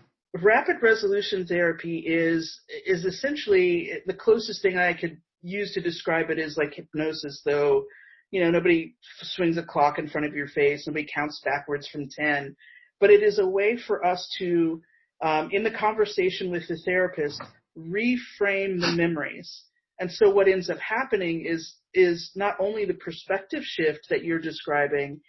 [0.42, 6.40] Rapid resolution therapy is is essentially the closest thing I could use to describe it
[6.40, 7.84] is like hypnosis, though
[8.32, 12.08] you know nobody swings a clock in front of your face, nobody counts backwards from
[12.10, 12.56] ten,
[13.00, 14.82] but it is a way for us to,
[15.22, 17.42] um, in the conversation with the therapist,
[17.78, 19.64] reframe the memories
[20.00, 24.40] and so what ends up happening is is not only the perspective shift that you're
[24.40, 25.20] describing,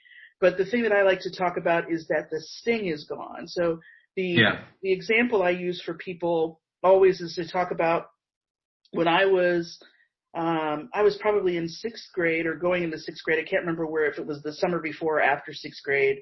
[0.41, 3.47] but the thing that I like to talk about is that the sting is gone.
[3.47, 3.81] So
[4.17, 4.61] the yeah.
[4.83, 8.07] the example I use for people always is to talk about
[8.93, 9.79] when I was
[10.35, 13.39] um, I was probably in sixth grade or going into sixth grade.
[13.39, 16.19] I can't remember where if it was the summer before or after sixth grade.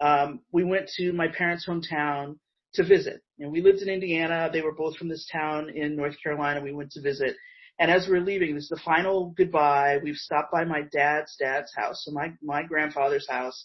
[0.00, 2.36] Um, we went to my parents' hometown
[2.74, 3.22] to visit.
[3.38, 4.48] Know, we lived in Indiana.
[4.52, 6.60] They were both from this town in North Carolina.
[6.60, 7.34] We went to visit
[7.78, 9.98] And as we're leaving, this is the final goodbye.
[10.02, 13.64] We've stopped by my dad's dad's house, so my my grandfather's house,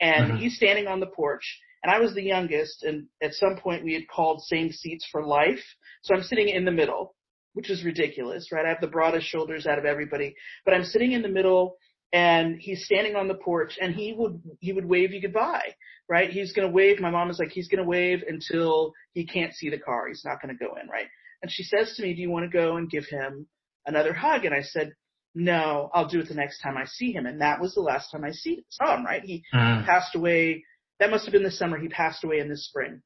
[0.00, 0.36] and mm-hmm.
[0.38, 1.44] he's standing on the porch.
[1.84, 5.24] And I was the youngest, and at some point we had called same seats for
[5.24, 5.62] life.
[6.02, 7.14] So I'm sitting in the middle,
[7.54, 8.64] which is ridiculous, right?
[8.64, 10.34] I have the broadest shoulders out of everybody,
[10.64, 11.76] but I'm sitting in the middle
[12.12, 15.74] and he's standing on the porch and he would he would wave you goodbye
[16.08, 19.24] right he's going to wave my mom is like he's going to wave until he
[19.24, 21.06] can't see the car he's not going to go in right
[21.42, 23.46] and she says to me do you want to go and give him
[23.86, 24.92] another hug and i said
[25.34, 28.10] no i'll do it the next time i see him and that was the last
[28.10, 29.84] time i see saw him right he mm.
[29.86, 30.64] passed away
[31.00, 33.02] that must have been the summer he passed away in the spring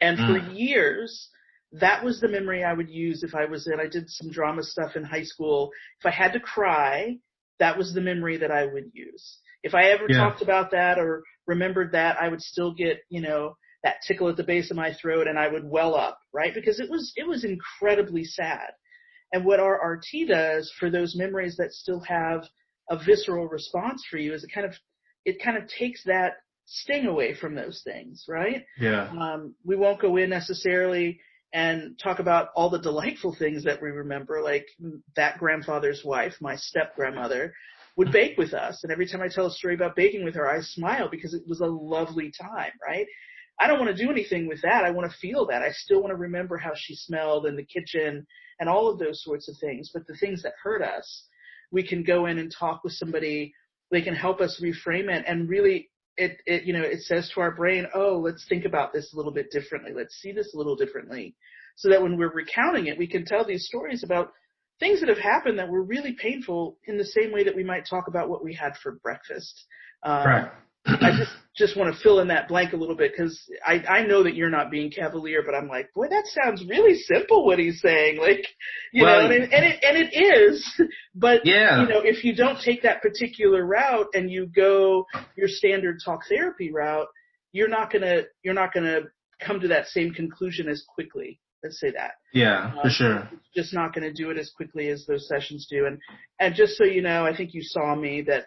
[0.00, 0.26] and mm.
[0.26, 1.30] for years
[1.72, 4.62] that was the memory I would use if I was in, I did some drama
[4.62, 5.70] stuff in high school.
[6.00, 7.16] If I had to cry,
[7.58, 9.38] that was the memory that I would use.
[9.62, 10.18] If I ever yeah.
[10.18, 13.56] talked about that or remembered that, I would still get, you know,
[13.88, 16.54] that tickle at the base of my throat and I would well up, right?
[16.54, 18.70] Because it was, it was incredibly sad.
[19.32, 22.44] And what our RT does for those memories that still have
[22.90, 24.74] a visceral response for you is it kind of,
[25.24, 26.34] it kind of takes that
[26.64, 28.64] sting away from those things, right?
[28.78, 29.08] Yeah.
[29.10, 31.20] Um, we won't go in necessarily
[31.54, 34.66] and talk about all the delightful things that we remember, like
[35.16, 37.54] that grandfather's wife, my step grandmother,
[37.96, 38.80] would bake with us.
[38.82, 41.42] And every time I tell a story about baking with her, I smile because it
[41.48, 43.06] was a lovely time, right?
[43.60, 44.84] I don't want to do anything with that.
[44.84, 45.62] I want to feel that.
[45.62, 48.26] I still want to remember how she smelled in the kitchen
[48.60, 49.90] and all of those sorts of things.
[49.92, 51.24] But the things that hurt us,
[51.70, 53.52] we can go in and talk with somebody.
[53.90, 57.40] They can help us reframe it and really it, it, you know, it says to
[57.40, 59.92] our brain, oh, let's think about this a little bit differently.
[59.94, 61.34] Let's see this a little differently.
[61.76, 64.32] So that when we're recounting it, we can tell these stories about
[64.80, 67.86] things that have happened that were really painful in the same way that we might
[67.88, 69.64] talk about what we had for breakfast.
[70.02, 70.52] Um, right.
[70.86, 74.06] I just just want to fill in that blank a little bit because I I
[74.06, 77.58] know that you're not being cavalier, but I'm like, boy, that sounds really simple what
[77.58, 78.46] he's saying, like
[78.92, 80.82] you well, know, and it, and it and it is,
[81.14, 81.82] but yeah.
[81.82, 85.04] you know, if you don't take that particular route and you go
[85.36, 87.08] your standard talk therapy route,
[87.52, 89.00] you're not gonna you're not gonna
[89.40, 91.40] come to that same conclusion as quickly.
[91.62, 92.12] Let's say that.
[92.32, 93.28] Yeah, um, for sure.
[93.54, 95.98] Just not going to do it as quickly as those sessions do, and
[96.38, 98.46] and just so you know, I think you saw me that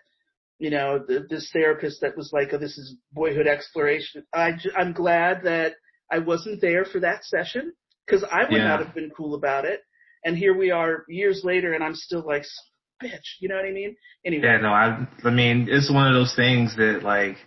[0.62, 4.24] you know, the, this therapist that was like, oh, this is boyhood exploration.
[4.32, 5.74] I, I'm glad that
[6.12, 7.74] I wasn't there for that session
[8.05, 8.68] because I would yeah.
[8.68, 9.82] not have been cool about it.
[10.24, 12.43] And here we are years later and I'm still like,
[13.03, 13.95] bitch, you know what I mean?
[14.24, 14.45] Anyway.
[14.45, 17.38] Yeah, no, I, I mean, it's one of those things that like,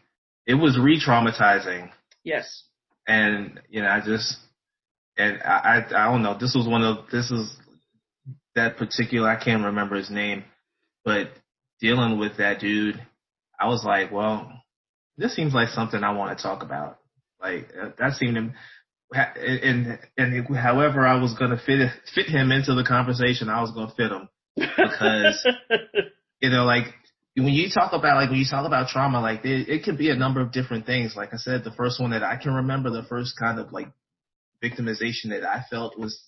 [0.44, 1.90] it was re-traumatizing.
[2.24, 2.64] Yes.
[3.06, 4.38] And, you know, I just,
[5.16, 7.56] and I, I, I don't know, this was one of, this is
[8.56, 10.42] that particular, I can't remember his name,
[11.04, 11.30] but
[11.80, 13.00] dealing with that dude,
[13.58, 14.52] I was like, well,
[15.16, 16.98] this seems like something I want to talk about.
[17.40, 18.54] Like uh, that seemed to,
[19.14, 23.92] and and however I was gonna fit fit him into the conversation, I was gonna
[23.96, 25.46] fit him because
[26.40, 26.84] you know, like
[27.36, 30.10] when you talk about like when you talk about trauma, like it, it can be
[30.10, 31.14] a number of different things.
[31.16, 33.88] Like I said, the first one that I can remember, the first kind of like
[34.62, 36.18] victimization that I felt was,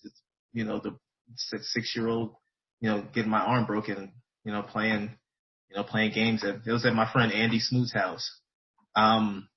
[0.52, 0.96] you know, the
[1.36, 2.34] six year old,
[2.80, 4.12] you know, getting my arm broken,
[4.44, 5.10] you know, playing
[5.68, 6.44] you know, playing games.
[6.44, 8.40] At, it was at my friend Andy Smoot's house.
[8.94, 9.48] Um,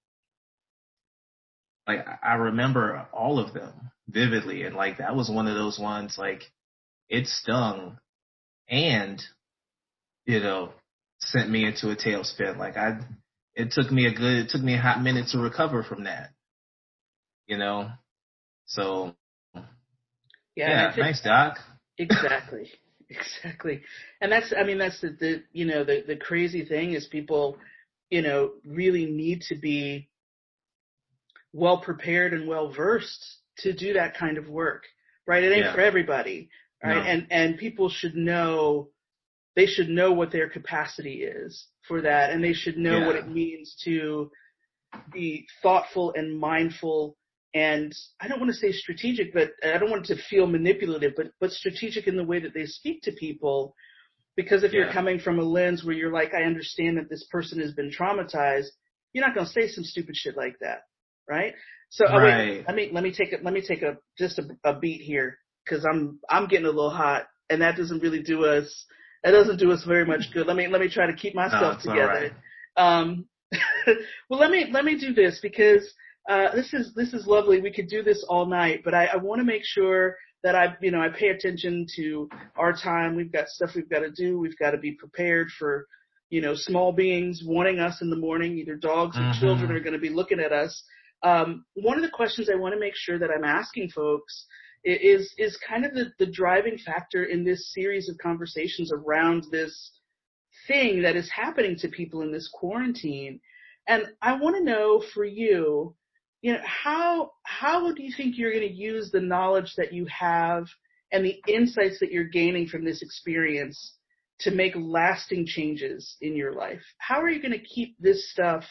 [1.88, 6.16] like I remember all of them vividly, and like that was one of those ones.
[6.18, 6.44] Like
[7.10, 7.98] it stung,
[8.70, 9.22] and
[10.26, 10.72] you know,
[11.20, 12.58] sent me into a tailspin.
[12.58, 13.00] Like I,
[13.56, 16.30] it took me a good, it took me a hot minute to recover from that.
[17.48, 17.90] You know,
[18.68, 19.16] so
[19.56, 19.64] yeah,
[20.56, 21.58] yeah thanks, Doc.
[21.98, 22.70] Exactly.
[23.44, 23.82] Exactly.
[24.22, 27.58] And that's, I mean, that's the, the, you know, the, the crazy thing is people,
[28.10, 30.10] you know, really need to be
[31.52, 34.84] well prepared and well versed to do that kind of work,
[35.26, 35.44] right?
[35.44, 35.74] It ain't yeah.
[35.74, 36.50] for everybody,
[36.84, 36.98] right?
[36.98, 37.02] No.
[37.02, 38.90] And, and people should know,
[39.56, 43.08] they should know what their capacity is for that and they should know yeah.
[43.08, 44.30] what it means to
[45.12, 47.18] be thoughtful and mindful
[47.54, 51.28] and I don't want to say strategic, but I don't want to feel manipulative, but
[51.40, 53.76] but strategic in the way that they speak to people.
[54.36, 54.82] Because if yeah.
[54.82, 57.92] you're coming from a lens where you're like, I understand that this person has been
[57.92, 58.68] traumatized,
[59.12, 60.84] you're not going to say some stupid shit like that,
[61.28, 61.54] right?
[61.90, 62.14] So right.
[62.14, 64.80] Oh, wait, let me let me take a let me take a just a, a
[64.80, 68.86] beat here because I'm I'm getting a little hot, and that doesn't really do us
[69.24, 70.48] that doesn't do us very much good.
[70.48, 72.32] Let me let me try to keep myself no, together.
[72.78, 73.02] Right.
[73.02, 73.26] Um,
[74.30, 75.92] well, let me let me do this because
[76.28, 77.62] uh, this is this is lovely.
[77.62, 80.76] We could do this all night, but I, I want to make sure that I,
[80.82, 83.16] you know, I pay attention to our time.
[83.16, 84.40] We've got stuff we've got to do.
[84.40, 85.86] We've got to be prepared for,
[86.30, 88.58] you know, small beings wanting us in the morning.
[88.58, 89.40] Either dogs or mm-hmm.
[89.40, 90.84] children are going to be looking at us.
[91.24, 94.46] Um, one of the questions I want to make sure that I'm asking folks
[94.86, 99.92] is is kind of the, the driving factor in this series of conversations around this
[100.68, 103.42] thing that is happening to people in this quarantine.
[103.88, 105.96] And I want to know for you,
[106.42, 110.06] you know, how how do you think you're going to use the knowledge that you
[110.06, 110.68] have
[111.12, 113.94] and the insights that you're gaining from this experience
[114.40, 116.82] to make lasting changes in your life?
[116.98, 118.64] How are you going to keep this stuff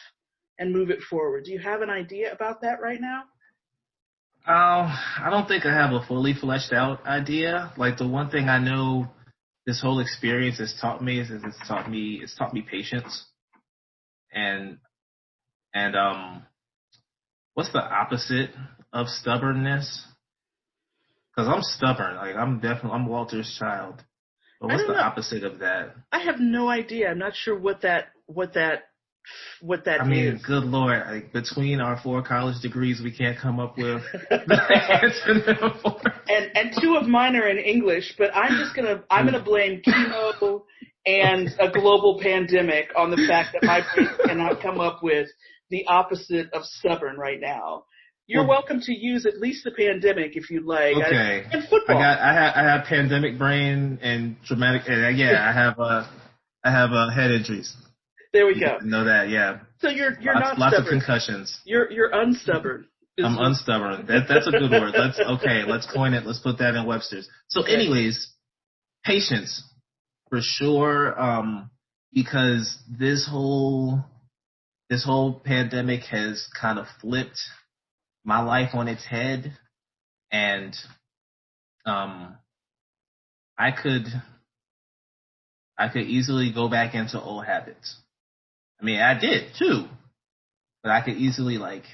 [0.59, 1.45] and move it forward?
[1.45, 3.25] Do you have an idea about that right now?
[4.47, 4.89] Uh,
[5.21, 7.73] I don't think I have a fully fleshed out idea.
[7.77, 9.09] Like the one thing I know
[9.66, 13.27] this whole experience has taught me is, is it's taught me it's taught me patience.
[14.33, 14.79] And
[15.75, 16.47] and um
[17.59, 18.51] what's the opposite
[18.93, 20.07] of stubbornness?
[21.35, 22.15] Because I'm stubborn.
[22.15, 24.05] Like I'm definitely I'm Walter's child.
[24.61, 25.01] But what's the know.
[25.01, 25.97] opposite of that?
[26.13, 27.09] I have no idea.
[27.11, 28.85] I'm not sure what that what that
[29.61, 30.47] what that I mean, is.
[30.47, 31.03] good lord!
[31.09, 36.77] Like between our four college degrees, we can't come up with the answer And and
[36.81, 40.63] two of mine are in English, but I'm just gonna I'm gonna blame chemo
[41.07, 45.29] and a global pandemic on the fact that my brain cannot come up with
[45.71, 47.85] the opposite of stubborn right now.
[48.27, 50.97] You're well, welcome to use at least the pandemic if you'd like.
[50.97, 51.45] Okay.
[51.47, 51.97] I, and football.
[51.97, 55.81] I got I have I have pandemic brain and traumatic and uh, yeah I have
[55.81, 56.07] uh
[56.64, 57.75] I have uh, head injuries.
[58.33, 58.79] There we go.
[58.83, 59.61] Know that, yeah.
[59.79, 60.95] So you're you're lots, not lots stubborn.
[60.95, 61.61] of concussions.
[61.64, 62.87] You're you're unstubborn.
[63.19, 64.07] I'm unstubborn.
[64.07, 64.93] That that's a good word.
[64.97, 65.62] Let's okay.
[65.66, 66.27] Let's coin it.
[66.27, 67.29] Let's put that in Webster's.
[67.49, 67.75] So, okay.
[67.75, 68.31] anyways,
[69.05, 69.64] patience
[70.29, 71.19] for sure.
[71.21, 71.71] Um,
[72.12, 74.05] because this whole
[74.89, 77.39] this whole pandemic has kind of flipped
[78.24, 79.57] my life on its head,
[80.30, 80.74] and
[81.84, 82.36] um,
[83.57, 84.07] I could
[85.76, 87.97] I could easily go back into old habits.
[88.80, 89.86] I mean, I did too,
[90.82, 91.84] but I could easily like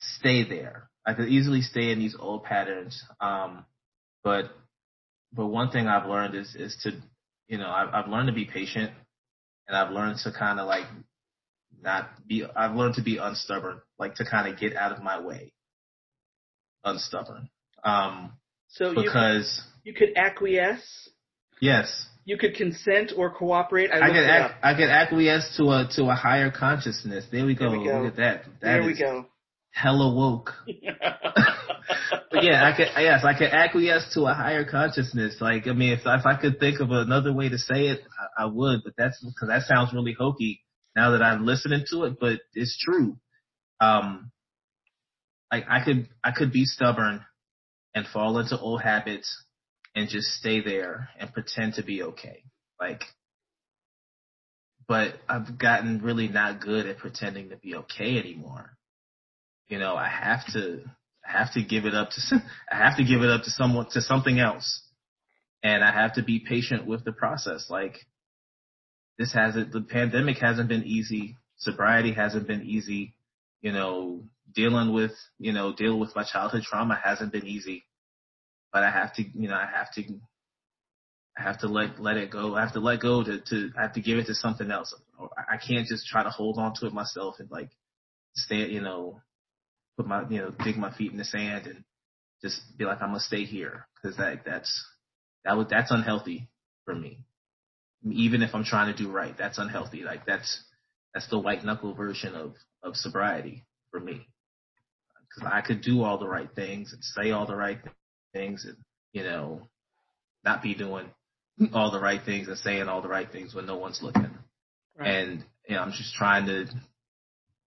[0.00, 0.88] stay there.
[1.06, 3.02] I could easily stay in these old patterns.
[3.20, 3.64] Um,
[4.22, 4.50] but
[5.32, 6.92] but one thing I've learned is is to
[7.48, 8.92] you know I've, I've learned to be patient,
[9.66, 10.86] and I've learned to kind of like
[11.82, 12.44] not be.
[12.44, 15.52] I've learned to be unstubborn, like to kind of get out of my way.
[16.84, 17.50] Unstubborn.
[17.84, 18.32] Um,
[18.68, 21.10] so because you could, you could acquiesce.
[21.60, 23.90] Yes you could consent or cooperate.
[23.90, 27.24] I, I could ac- I could acquiesce to a to a higher consciousness.
[27.30, 27.70] There we go.
[27.72, 28.02] We go.
[28.02, 28.44] Look at that.
[28.44, 29.26] that there we go.
[29.72, 30.52] Hella woke.
[30.66, 35.36] but yeah, I could yes, I could acquiesce to a higher consciousness.
[35.40, 38.00] Like I mean, if if I could think of another way to say it,
[38.38, 38.82] I, I would.
[38.84, 40.60] But that's because that sounds really hokey
[40.96, 42.18] now that I'm listening to it.
[42.20, 43.16] But it's true.
[43.80, 44.30] Um,
[45.52, 47.24] like I could I could be stubborn
[47.94, 49.44] and fall into old habits
[49.94, 52.44] and just stay there and pretend to be okay.
[52.80, 53.02] Like,
[54.86, 58.76] but I've gotten really not good at pretending to be okay anymore.
[59.68, 60.82] You know, I have to,
[61.26, 63.86] I have to give it up to, I have to give it up to someone,
[63.92, 64.82] to something else.
[65.62, 67.66] And I have to be patient with the process.
[67.68, 67.96] Like,
[69.20, 71.36] this hasn't, the pandemic hasn't been easy.
[71.58, 73.14] Sobriety hasn't been easy.
[73.60, 77.84] You know, dealing with, you know, dealing with my childhood trauma hasn't been easy
[78.72, 80.02] but I have to, you know, I have to,
[81.38, 82.54] I have to let let it go.
[82.54, 84.94] I have to let go to to I have to give it to something else.
[85.36, 87.70] I can't just try to hold on to it myself and like
[88.34, 89.20] stay, you know,
[89.96, 91.84] put my, you know, dig my feet in the sand and
[92.42, 94.84] just be like I'm gonna stay here because that that's
[95.44, 96.48] that would that's unhealthy
[96.84, 97.20] for me.
[98.10, 100.02] Even if I'm trying to do right, that's unhealthy.
[100.02, 100.62] Like that's
[101.12, 104.26] that's the white knuckle version of of sobriety for me.
[105.28, 107.78] Because I could do all the right things and say all the right
[108.32, 108.76] things and,
[109.12, 109.68] you know,
[110.44, 111.06] not be doing
[111.72, 114.30] all the right things and saying all the right things when no one's looking.
[114.98, 115.08] Right.
[115.08, 116.66] And, you know, I'm just trying to,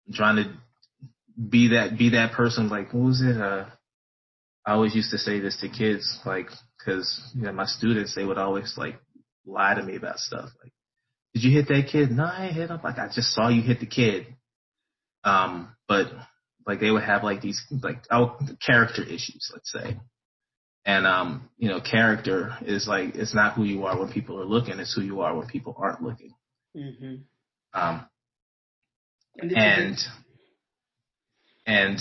[0.06, 0.52] I'm trying to
[1.48, 3.40] be that, be that person like, what was it?
[3.40, 3.66] Uh,
[4.64, 6.48] I always used to say this to kids, like,
[6.84, 9.00] cause, you know, my students, they would always like
[9.46, 10.50] lie to me about stuff.
[10.62, 10.72] Like,
[11.34, 12.10] did you hit that kid?
[12.10, 12.80] No, I hit him.
[12.82, 14.26] Like, I just saw you hit the kid.
[15.24, 16.06] Um, but
[16.66, 19.98] like they would have like these like oh, character issues, let's say.
[20.84, 24.46] And um, you know, character is like it's not who you are when people are
[24.46, 26.32] looking; it's who you are when people aren't looking.
[26.76, 27.14] Mm-hmm.
[27.78, 28.06] Um,
[29.36, 29.98] and
[31.66, 31.98] and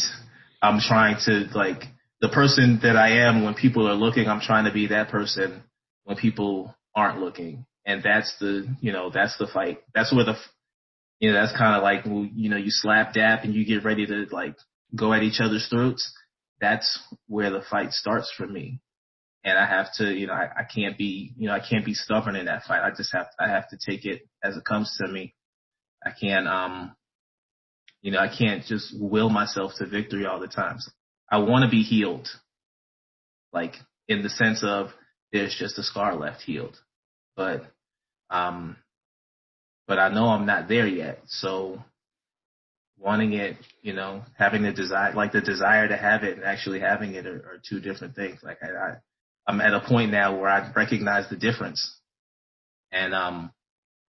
[0.61, 1.83] I'm trying to like
[2.21, 4.27] the person that I am when people are looking.
[4.27, 5.63] I'm trying to be that person
[6.05, 9.79] when people aren't looking, and that's the you know that's the fight.
[9.93, 10.35] That's where the
[11.19, 14.05] you know that's kind of like you know you slap dap and you get ready
[14.05, 14.55] to like
[14.95, 16.13] go at each other's throats
[16.61, 18.81] that's where the fight starts for me.
[19.43, 21.93] And I have to, you know, I, I can't be, you know, I can't be
[21.93, 22.83] stubborn in that fight.
[22.83, 25.35] I just have, I have to take it as it comes to me.
[26.05, 26.95] I can't, um,
[28.01, 30.77] you know, I can't just will myself to victory all the time.
[30.79, 30.91] So
[31.31, 32.27] I want to be healed.
[33.53, 33.75] like
[34.07, 34.89] in the sense of
[35.31, 36.77] there's just a scar left healed.
[37.35, 37.63] But
[38.29, 38.77] um
[39.87, 41.21] but I know I'm not there yet.
[41.27, 41.83] So
[42.99, 46.79] wanting it, you know, having the desire, like the desire to have it and actually
[46.79, 48.39] having it are, are two different things.
[48.43, 48.95] Like I, I,
[49.47, 51.97] I'm at a point now where I recognize the difference.
[52.91, 53.51] And, um,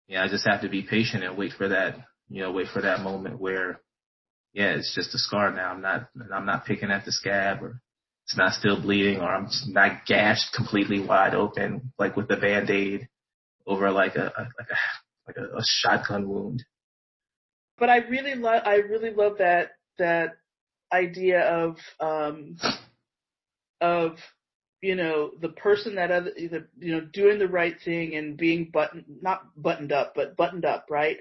[0.08, 1.96] yeah, I just have to be patient and wait for that,
[2.28, 3.80] you know, wait for that moment where,
[4.52, 5.72] yeah, it's just a scar now.
[5.72, 7.82] I'm not, I'm not picking at the scab or
[8.26, 13.08] it's not still bleeding or I'm not gashed completely wide open, like with the band-aid
[13.68, 14.76] over like a, a like a,
[15.28, 16.64] like a, a shotgun wound.
[17.78, 20.38] But I really love, I really love that, that
[20.92, 22.56] idea of, um,
[23.80, 24.16] of,
[24.80, 28.70] you know, the person that other, the, you know, doing the right thing and being
[28.72, 31.18] buttoned, not buttoned up, but buttoned up, right?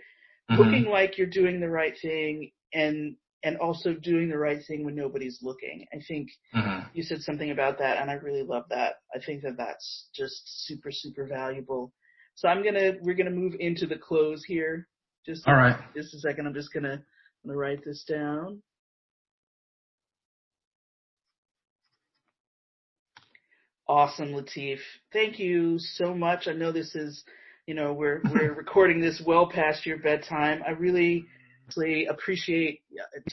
[0.50, 0.62] Mm-hmm.
[0.62, 3.16] Looking like you're doing the right thing and,
[3.46, 5.86] and also doing the right thing when nobody's looking.
[5.94, 6.88] I think mm-hmm.
[6.96, 8.96] you said something about that and I really love that.
[9.16, 11.94] I think that that's just super, super valuable.
[12.34, 14.88] So I'm gonna, we're gonna move into the close here.
[15.28, 15.78] Just all right.
[15.96, 16.48] Just a second.
[16.48, 18.64] I'm just gonna, I'm gonna write this down.
[23.88, 24.80] Awesome, Latif.
[25.14, 26.48] Thank you so much.
[26.48, 27.24] I know this is,
[27.68, 30.64] you know, we're we're recording this well past your bedtime.
[30.66, 31.28] I really,
[31.76, 32.82] really appreciate.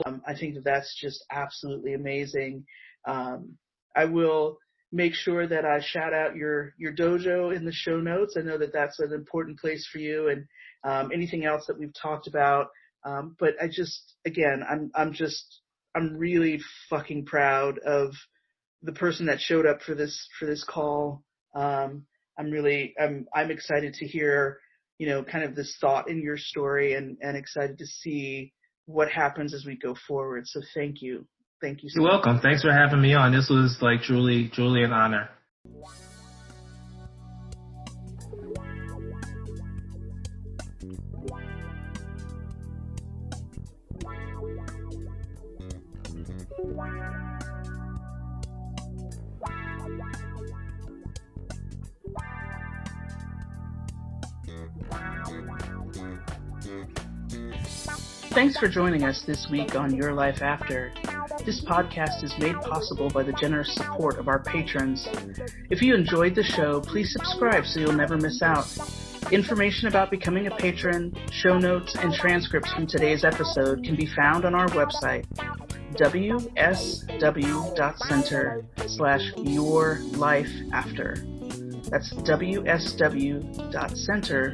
[0.05, 2.65] Um, I think that that's just absolutely amazing.
[3.07, 3.57] Um,
[3.95, 4.59] I will
[4.91, 8.37] make sure that I shout out your your dojo in the show notes.
[8.37, 10.47] I know that that's an important place for you, and
[10.85, 12.69] um, anything else that we've talked about.
[13.05, 15.61] Um, but I just, again, I'm I'm just
[15.95, 18.13] I'm really fucking proud of
[18.83, 21.23] the person that showed up for this for this call.
[21.55, 22.05] Um,
[22.39, 24.59] I'm really I'm I'm excited to hear
[25.03, 28.53] you know kind of this thought in your story and and excited to see
[28.87, 30.47] what happens as we go forward.
[30.47, 31.27] So thank you.
[31.61, 31.89] Thank you.
[31.89, 32.39] So You're welcome.
[32.39, 33.33] Thanks for having me on.
[33.33, 35.29] This was like truly, truly an honor.
[58.33, 60.91] Thanks for joining us this week on Your Life After.
[61.45, 65.07] This podcast is made possible by the generous support of our patrons.
[65.69, 68.67] If you enjoyed the show, please subscribe so you'll never miss out.
[69.31, 74.47] Information about becoming a patron, show notes, and transcripts from today's episode can be found
[74.47, 75.27] on our website,
[75.97, 76.65] wsw.center
[78.87, 81.23] slash your life after.
[81.93, 83.37] That's wsw.center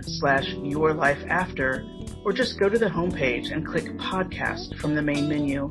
[0.03, 1.86] slash your life after
[2.24, 5.70] or just go to the homepage and click podcast from the main menu.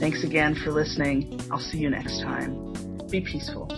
[0.00, 1.40] Thanks again for listening.
[1.50, 2.74] I'll see you next time.
[3.08, 3.70] Be peaceful.